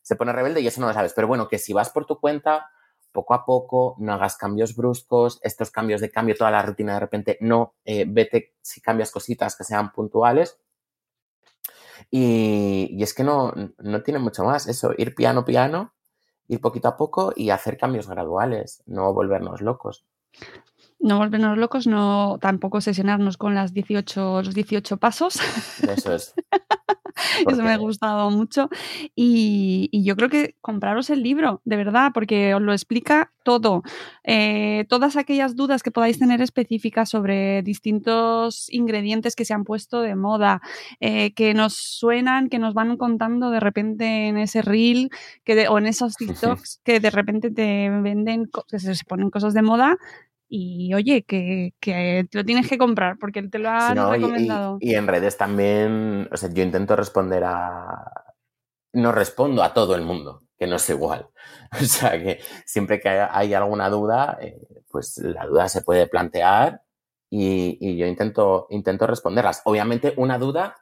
[0.02, 1.14] se pone rebelde y eso no lo sabes.
[1.14, 2.70] Pero bueno, que si vas por tu cuenta,
[3.20, 7.00] poco a poco, no hagas cambios bruscos, estos cambios de cambio, toda la rutina de
[7.02, 10.58] repente, no, eh, vete si cambias cositas que sean puntuales.
[12.10, 15.94] Y, y es que no, no tiene mucho más eso, ir piano piano,
[16.48, 20.06] ir poquito a poco y hacer cambios graduales, no volvernos locos
[21.00, 25.40] no volvernos locos, no tampoco obsesionarnos con las 18, los 18 pasos.
[25.82, 26.34] Eso es.
[27.48, 28.70] Eso me ha gustado mucho.
[29.16, 33.84] Y, yo creo que compraros el libro, de verdad, porque os lo explica todo.
[34.24, 40.02] Eh, todas aquellas dudas que podáis tener específicas sobre distintos ingredientes que se han puesto
[40.02, 40.62] de moda,
[41.00, 45.10] eh, que nos suenan, que nos van contando de repente en ese reel
[45.44, 49.62] que o en esos TikToks que de repente te venden, que se ponen cosas de
[49.62, 49.98] moda
[50.50, 54.78] y oye, que, que, lo tienes que comprar porque te lo han recomendado.
[54.82, 58.12] Y, en redes también, o sea, yo intento responder a...
[58.92, 61.30] No respondo a todo el mundo, que no es igual.
[61.80, 66.82] O sea, que siempre que hay alguna duda, eh, pues la duda se puede plantear
[67.30, 69.62] y, y, yo intento, intento responderlas.
[69.66, 70.76] Obviamente, una duda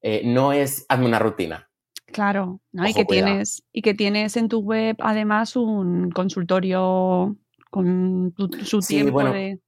[0.00, 1.68] eh, no es hazme una rutina.
[2.06, 2.86] Claro, ¿no?
[2.86, 7.36] y, que tienes, y que tienes en tu web además un consultorio
[7.74, 9.58] con su tiempo de...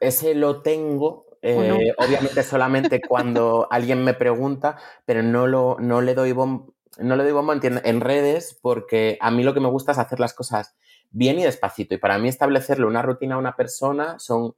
[0.00, 6.14] Ese lo tengo, eh, obviamente solamente cuando alguien me pregunta, pero no, lo, no le
[6.14, 9.92] doy bombo, no le doy bombo en, redes porque a mí lo que me gusta
[9.92, 10.74] es hacer las cosas
[11.10, 11.94] bien y despacito.
[11.94, 14.56] Y para mí establecerle una rutina a una persona son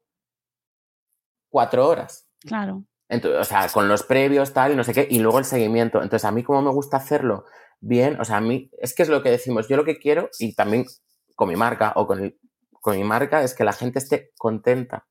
[1.51, 2.27] cuatro horas.
[2.41, 2.83] Claro.
[3.11, 6.03] Entonces, o sea, con los previos, tal, y no sé qué, y luego el seguimiento.
[6.03, 7.45] Entonces, a mí como me gusta hacerlo
[7.79, 10.31] bien, o sea, a mí, es que es lo que decimos, yo lo que quiero,
[10.39, 10.87] y también
[11.37, 12.39] con mi marca o con el
[12.87, 15.09] con mi marca es que la gente esté contenta.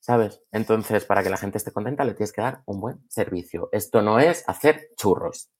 [0.00, 0.40] ¿Sabes?
[0.50, 3.68] Entonces, para que la gente esté contenta, le tienes que dar un buen servicio.
[3.70, 5.50] Esto no es hacer churros.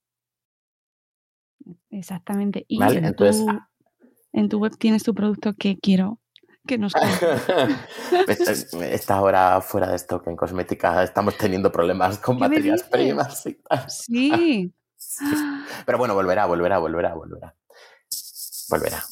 [1.91, 2.65] Exactamente.
[2.69, 3.69] Y en, Entonces, tu, ah.
[4.33, 6.21] en tu web tienes tu producto que quiero
[6.67, 6.95] que nos
[8.81, 11.03] Está ahora fuera de stock en cosmética.
[11.03, 13.85] Estamos teniendo problemas con materias primas y tal.
[13.91, 14.73] Sí.
[15.85, 17.55] Pero bueno, volverá, volverá, volverá, volverá.
[18.71, 19.05] Volverá.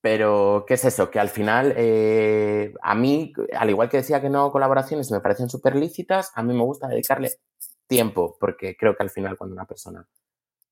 [0.00, 1.10] Pero, ¿qué es eso?
[1.10, 5.48] Que al final, eh, a mí, al igual que decía que no colaboraciones me parecen
[5.48, 7.32] súper lícitas, a mí me gusta dedicarle
[7.88, 10.06] tiempo, porque creo que al final cuando una persona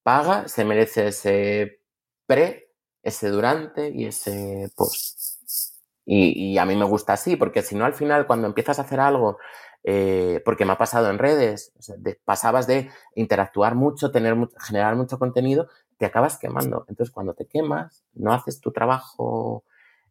[0.04, 1.80] paga, se merece ese
[2.26, 2.70] pre,
[3.02, 5.18] ese durante y ese post.
[6.04, 9.00] Y, a mí me gusta así, porque si no, al final, cuando empiezas a hacer
[9.00, 9.38] algo,
[9.82, 11.72] eh, porque me ha pasado en redes,
[12.24, 15.68] pasabas de interactuar mucho, tener, generar mucho contenido,
[15.98, 16.84] te acabas quemando.
[16.88, 19.64] Entonces, cuando te quemas, no haces tu trabajo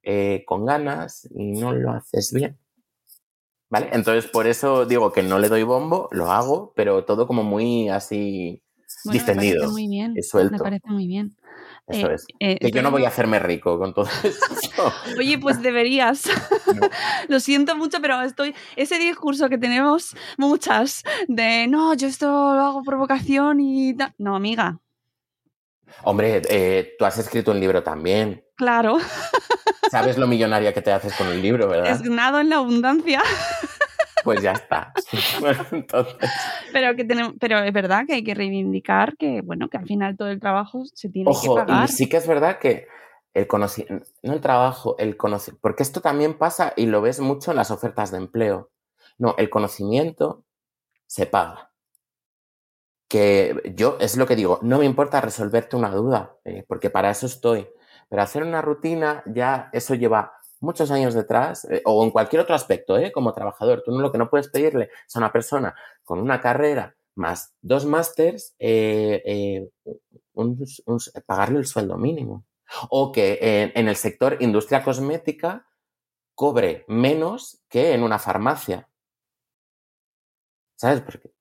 [0.04, 2.58] eh, con ganas y no lo haces bien.
[3.70, 3.90] ¿Vale?
[3.92, 7.90] Entonces, por eso digo que no le doy bombo, lo hago, pero todo como muy
[7.90, 8.64] así
[9.12, 9.56] distendido.
[9.56, 10.14] Me parece muy bien.
[10.52, 11.36] Me parece muy bien.
[11.88, 12.26] Eso eh, es.
[12.40, 14.94] Eh, que yo no voy a hacerme rico con todo eso.
[15.18, 16.24] Oye, pues deberías.
[17.28, 18.56] Lo siento mucho, pero estoy.
[18.76, 23.96] Ese discurso que tenemos muchas de no, yo esto lo hago por vocación y.
[24.18, 24.80] No, amiga,
[26.04, 28.44] Hombre, eh, tú has escrito un libro también.
[28.56, 28.98] Claro.
[29.92, 31.92] Sabes lo millonaria que te haces con un libro, ¿verdad?
[31.92, 33.22] Es nado en la abundancia.
[34.24, 34.92] Pues ya está.
[35.72, 36.16] entonces.
[36.74, 40.18] pero, que tenemos, pero es verdad que hay que reivindicar que, bueno, que al final
[40.18, 41.88] todo el trabajo se tiene que pagar.
[41.88, 42.88] Y sí que es verdad que
[43.36, 47.52] el conocimiento, no el trabajo, el conocimiento, porque esto también pasa y lo ves mucho
[47.52, 48.72] en las ofertas de empleo.
[49.18, 50.44] No, el conocimiento
[51.06, 51.72] se paga.
[53.08, 57.12] Que yo es lo que digo, no me importa resolverte una duda, eh, porque para
[57.12, 57.68] eso estoy.
[58.10, 62.56] Pero hacer una rutina, ya eso lleva muchos años detrás, eh, o en cualquier otro
[62.56, 63.12] aspecto, ¿eh?
[63.12, 63.84] como trabajador.
[63.86, 67.54] Tú no, lo que no puedes pedirle es a una persona con una carrera más
[67.62, 69.70] dos másters, eh,
[71.26, 72.46] pagarle el sueldo mínimo.
[72.90, 75.68] O que en, el sector industria cosmética
[76.34, 78.90] cobre menos que en una farmacia.
[80.76, 81.02] ¿Sabes?
[81.02, 81.35] Porque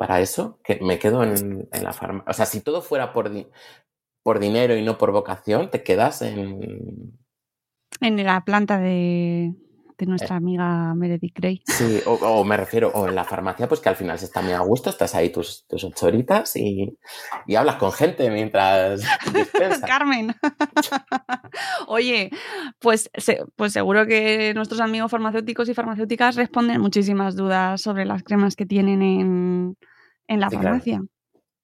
[0.00, 2.30] para eso que me quedo en, la farmacia.
[2.30, 3.30] O sea, si todo fuera por,
[4.22, 7.18] por dinero y no por vocación, te quedas en...
[8.00, 9.52] En la planta de,
[9.98, 11.62] de nuestra amiga Meredith Grey.
[11.66, 14.54] Sí, o, me refiero, o en la farmacia, pues que al final se está muy
[14.54, 16.98] a gusto, estás ahí tus, tus ocho horitas y,
[17.46, 19.02] y hablas con gente mientras
[19.86, 20.34] Carmen.
[21.88, 22.30] Oye,
[22.78, 23.10] pues,
[23.54, 28.64] pues seguro que nuestros amigos farmacéuticos y farmacéuticas responden muchísimas dudas sobre las cremas que
[28.64, 29.76] tienen en,
[30.30, 31.02] en la farmacia.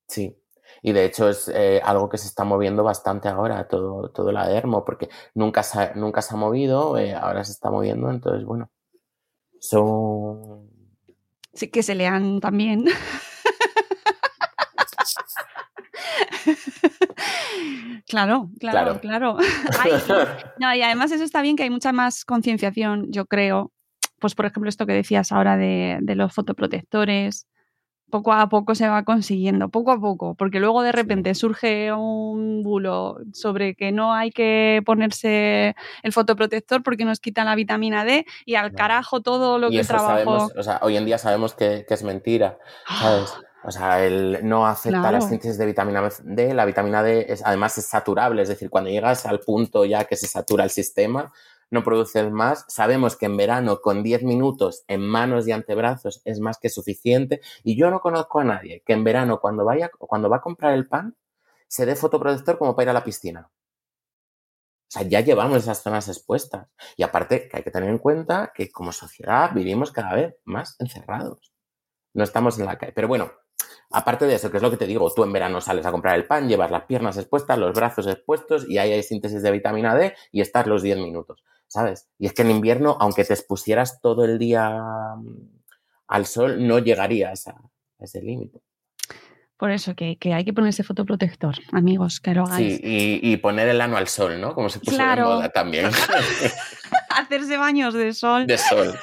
[0.08, 0.36] Sí,
[0.82, 4.48] y de hecho es eh, algo que se está moviendo bastante ahora, todo, todo la
[4.48, 8.70] dermo, porque nunca se, nunca se ha movido, eh, ahora se está moviendo, entonces bueno,
[9.60, 10.68] son...
[11.54, 12.84] Sí, que se lean también.
[18.08, 19.36] Claro, claro, claro.
[20.60, 23.72] no, y además eso está bien que hay mucha más concienciación, yo creo.
[24.20, 27.48] Pues por ejemplo, esto que decías ahora de, de los fotoprotectores,
[28.10, 32.62] poco a poco se va consiguiendo, poco a poco, porque luego de repente surge un
[32.62, 38.24] bulo sobre que no hay que ponerse el fotoprotector porque nos quitan la vitamina D
[38.44, 40.50] y al carajo todo lo que trabajo.
[40.56, 42.58] o sea, hoy en día sabemos que, es mentira,
[43.00, 43.34] ¿sabes?
[43.64, 46.54] O sea, él no acepta las síntesis de vitamina D.
[46.54, 50.14] La vitamina D es, además es saturable, es decir, cuando llegas al punto ya que
[50.14, 51.32] se satura el sistema,
[51.70, 52.64] no produces más.
[52.68, 57.40] Sabemos que en verano con 10 minutos en manos y antebrazos es más que suficiente.
[57.64, 60.74] Y yo no conozco a nadie que en verano cuando vaya, cuando va a comprar
[60.74, 61.16] el pan,
[61.68, 63.50] se dé fotoprotector como para ir a la piscina.
[64.88, 66.68] O sea, ya llevamos esas zonas expuestas.
[66.96, 70.76] Y aparte que hay que tener en cuenta que como sociedad vivimos cada vez más
[70.78, 71.52] encerrados.
[72.14, 72.92] No estamos en la calle.
[72.92, 73.32] Pero bueno,
[73.90, 76.16] aparte de eso, que es lo que te digo, tú en verano sales a comprar
[76.16, 79.94] el pan, llevas las piernas expuestas, los brazos expuestos y ahí hay síntesis de vitamina
[79.94, 81.42] D y estás los 10 minutos.
[81.68, 82.08] ¿Sabes?
[82.18, 84.70] Y es que en invierno, aunque te expusieras todo el día
[85.16, 85.62] mm,
[86.08, 87.56] al sol, no llegarías a
[87.98, 88.60] ese límite.
[89.56, 92.76] Por eso, que, hay que ponerse fotoprotector, amigos, que lo hagáis.
[92.76, 94.54] Sí, y, poner el ano al sol, ¿no?
[94.54, 95.86] Como se puso de moda también.
[97.08, 98.46] Hacerse baños de sol.
[98.46, 98.98] De sol.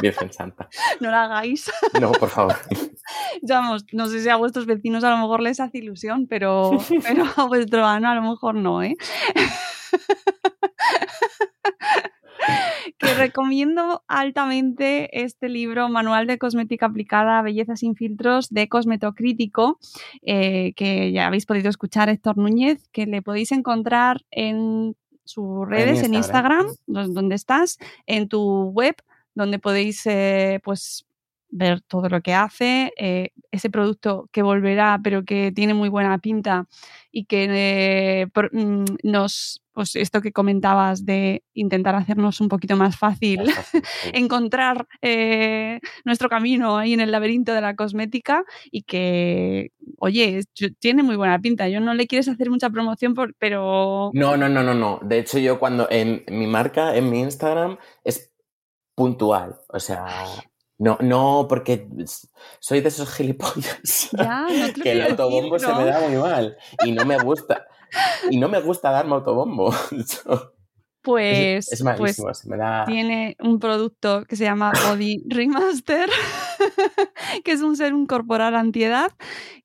[0.00, 0.68] Virgen Santa.
[1.00, 1.70] No lo hagáis.
[2.00, 2.56] No, por favor.
[3.42, 7.24] Vamos, no sé si a vuestros vecinos a lo mejor les hace ilusión, pero, pero
[7.36, 8.96] a vuestro ano a lo mejor no, ¿eh?
[13.18, 19.78] Recomiendo altamente este libro, Manual de Cosmética Aplicada, Belleza sin filtros, de Cosmetocrítico,
[20.22, 26.02] eh, que ya habéis podido escuchar Héctor Núñez, que le podéis encontrar en sus redes,
[26.02, 28.94] en Instagram, donde estás, en tu web,
[29.34, 31.04] donde podéis eh, pues
[31.50, 36.18] ver todo lo que hace, eh, ese producto que volverá, pero que tiene muy buena
[36.18, 36.66] pinta
[37.10, 43.42] y que mm, nos pues esto que comentabas de intentar hacernos un poquito más fácil,
[44.12, 49.70] encontrar eh, nuestro camino ahí en el laberinto de la cosmética y que,
[50.00, 50.42] oye,
[50.80, 51.68] tiene muy buena pinta.
[51.68, 54.10] Yo no le quieres hacer mucha promoción, pero...
[54.14, 54.98] No, no, no, no, no.
[55.04, 58.32] De hecho, yo cuando en mi marca, en mi Instagram, es
[58.96, 59.60] puntual.
[59.68, 60.06] O sea,
[60.78, 61.86] no, no, porque
[62.58, 64.10] soy de esos gilipollas.
[64.82, 67.68] que el autobombo se me da muy mal y no me gusta.
[68.30, 69.72] Y no me gusta darme autobombo.
[71.02, 72.84] Pues, es, malísimo, pues se me da...
[72.84, 76.10] tiene un producto que se llama Body Remaster,
[77.44, 79.12] que es un serum corporal antiedad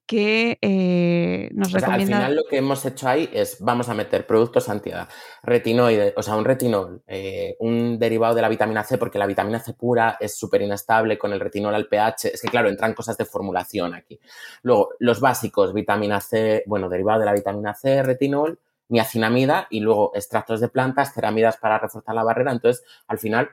[0.06, 2.18] que eh, nos recomienda...
[2.18, 5.08] Al final lo que hemos hecho ahí es, vamos a meter productos antiedad,
[5.44, 9.60] retinoide, o sea, un retinol, eh, un derivado de la vitamina C, porque la vitamina
[9.60, 13.18] C pura es súper inestable con el retinol al pH, es que claro, entran cosas
[13.18, 14.20] de formulación aquí.
[14.62, 18.60] Luego, los básicos, vitamina C, bueno, derivado de la vitamina C, retinol,
[18.94, 23.50] niacinamida y luego extractos de plantas, ceramidas para reforzar la barrera, entonces al final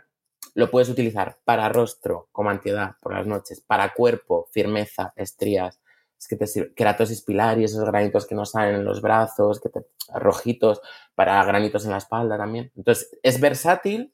[0.54, 5.80] lo puedes utilizar para rostro como antiedad por las noches, para cuerpo, firmeza, estrías,
[6.18, 9.60] es que te sirve, keratosis pilar y esos granitos que no salen en los brazos,
[9.60, 10.82] que te, rojitos,
[11.14, 12.70] para granitos en la espalda también.
[12.76, 14.12] Entonces, es versátil,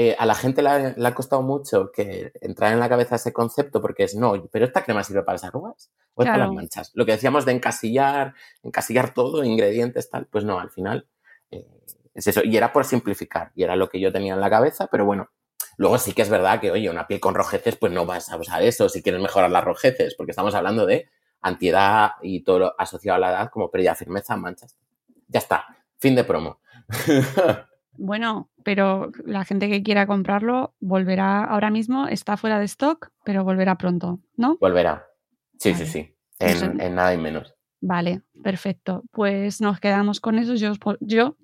[0.00, 3.80] eh, a la gente le ha, costado mucho que entrar en la cabeza ese concepto
[3.82, 6.92] porque es, no, pero esta crema sirve para las arrugas o para las manchas.
[6.94, 11.08] Lo que decíamos de encasillar, encasillar todo, ingredientes, tal, pues no, al final
[11.50, 11.66] eh,
[12.14, 12.42] es eso.
[12.44, 15.30] Y era por simplificar, y era lo que yo tenía en la cabeza, pero bueno,
[15.78, 18.36] luego sí que es verdad que, oye, una piel con rojeces, pues no vas a
[18.36, 21.08] usar eso si quieres mejorar las rojeces, porque estamos hablando de
[21.40, 24.76] antiedad y todo lo asociado a la edad como pérdida de firmeza, manchas.
[25.26, 25.66] Ya está,
[25.98, 26.60] fin de promo.
[27.98, 33.42] Bueno, pero la gente que quiera comprarlo volverá ahora mismo, está fuera de stock, pero
[33.42, 34.56] volverá pronto, ¿no?
[34.60, 35.06] Volverá.
[35.58, 36.14] Sí, sí, sí.
[36.38, 37.54] En, nada y menos.
[37.80, 39.02] Vale, perfecto.
[39.10, 40.54] Pues nos quedamos con eso.
[40.54, 41.36] Yo, yo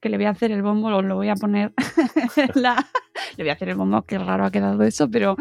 [0.00, 1.74] que le voy a hacer el bombo, lo, voy a poner
[2.54, 2.88] la...
[3.36, 5.36] Le voy a hacer el bombo, qué raro ha quedado eso, pero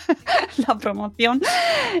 [0.66, 1.42] la promoción.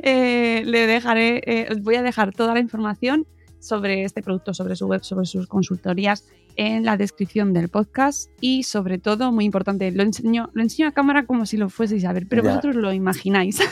[0.02, 3.26] Eh, le dejaré, eh, voy a dejar toda la información
[3.64, 6.24] sobre este producto, sobre su web, sobre sus consultorías
[6.56, 10.92] en la descripción del podcast y sobre todo, muy importante, lo enseño, lo enseño a
[10.92, 13.60] cámara como si lo fueseis a ver, pero vosotros lo imagináis.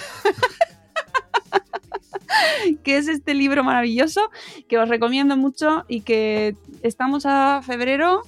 [2.83, 4.31] que es este libro maravilloso
[4.69, 8.23] que os recomiendo mucho y que estamos a febrero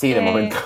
[0.00, 0.56] Sí, de momento.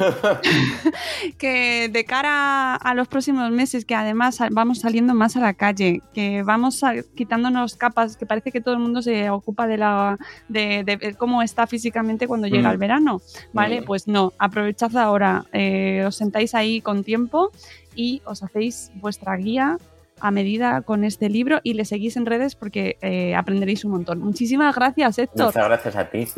[1.38, 6.02] que de cara a los próximos meses, que además vamos saliendo más a la calle,
[6.12, 6.82] que vamos
[7.16, 10.18] quitándonos capas, que parece que todo el mundo se ocupa de la
[10.48, 13.22] de, cómo está físicamente cuando llega el verano,
[13.52, 13.82] ¿vale?
[13.82, 17.50] Pues no, aprovechad ahora, eh, os sentáis ahí con tiempo
[17.96, 19.78] y os hacéis vuestra guía
[20.20, 24.20] a medida con este libro y le seguís en redes porque eh, aprenderéis un montón.
[24.20, 25.46] Muchísimas gracias, Héctor.
[25.46, 26.28] Muchas gracias a ti.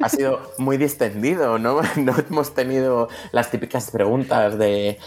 [0.00, 1.80] ha sido muy distendido, ¿no?
[1.96, 4.98] No hemos tenido las típicas preguntas de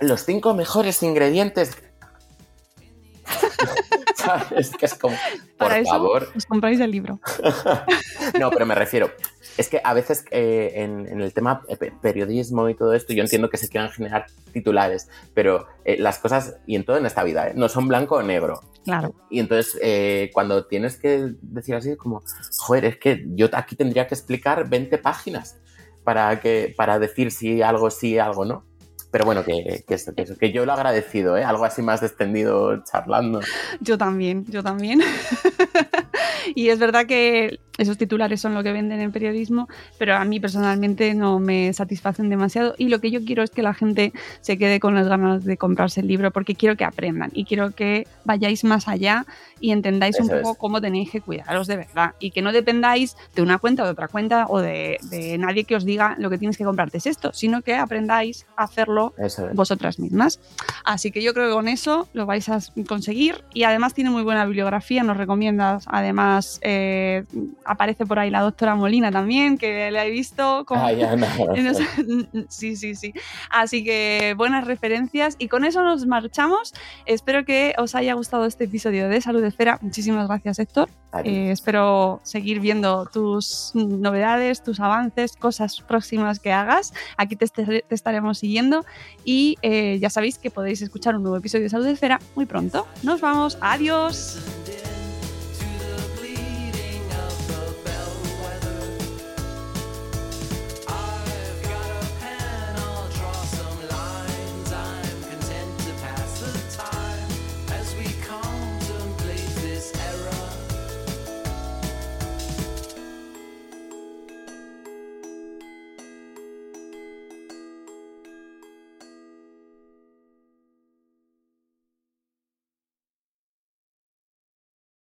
[0.00, 1.76] los cinco mejores ingredientes.
[4.14, 4.70] ¿Sabes?
[4.76, 5.16] Que es como,
[5.58, 6.28] por Para favor.
[6.36, 7.18] os compráis el libro.
[8.38, 9.10] no, pero me refiero,
[9.56, 11.62] es que a veces eh, en, el tema
[12.02, 16.56] periodismo y todo esto, yo entiendo que se quieran generar titulares, pero eh, las cosas,
[16.66, 17.52] y en todo en esta vida, ¿eh?
[17.54, 18.60] no son blanco o negro.
[18.84, 19.14] Claro.
[19.30, 22.22] Y entonces, cuando tienes que decir así, es como,
[22.58, 25.56] joder, es que yo aquí tendría que explicar 20 páginas
[26.04, 28.64] para, que, para decir si algo sí, algo no.
[29.10, 31.44] Pero bueno, que, que, que, que yo lo he agradecido, ¿eh?
[31.44, 33.40] algo así más extendido charlando.
[33.80, 35.00] Yo también, yo también.
[36.54, 39.68] y es verdad que esos titulares son lo que venden en periodismo,
[39.98, 42.74] pero a mí personalmente no me satisfacen demasiado.
[42.78, 45.56] Y lo que yo quiero es que la gente se quede con las ganas de
[45.56, 49.26] comprarse el libro porque quiero que aprendan y quiero que vayáis más allá
[49.60, 52.14] y entendáis un poco cómo tenéis que cuidaros de verdad.
[52.20, 54.98] Y que no dependáis de una cuenta o de otra cuenta o de,
[55.38, 58.64] nadie que os diga lo que tienes que comprarte es esto, sino que aprendáis a
[58.64, 59.14] hacerlo
[59.54, 60.38] vosotras mismas.
[60.84, 63.44] Así que yo creo que con eso lo vais a conseguir.
[63.52, 66.33] Y además tiene muy buena bibliografía, nos recomiendas además...
[66.62, 67.24] Eh,
[67.64, 70.64] aparece por ahí la doctora Molina también, que la he visto.
[70.70, 70.90] Ah,
[72.48, 73.12] sí, sí, sí.
[73.50, 76.72] Así que buenas referencias y con eso nos marchamos.
[77.06, 79.78] Espero que os haya gustado este episodio de Salud Esfera.
[79.82, 80.88] Muchísimas gracias, Héctor.
[81.22, 86.92] Eh, espero seguir viendo tus novedades, tus avances, cosas próximas que hagas.
[87.16, 87.46] Aquí te,
[87.90, 88.84] estaremos siguiendo
[89.24, 92.86] y eh, ya sabéis que podéis escuchar un nuevo episodio de Salud Esfera muy pronto.
[93.02, 93.58] Nos vamos.
[93.60, 94.38] Adiós.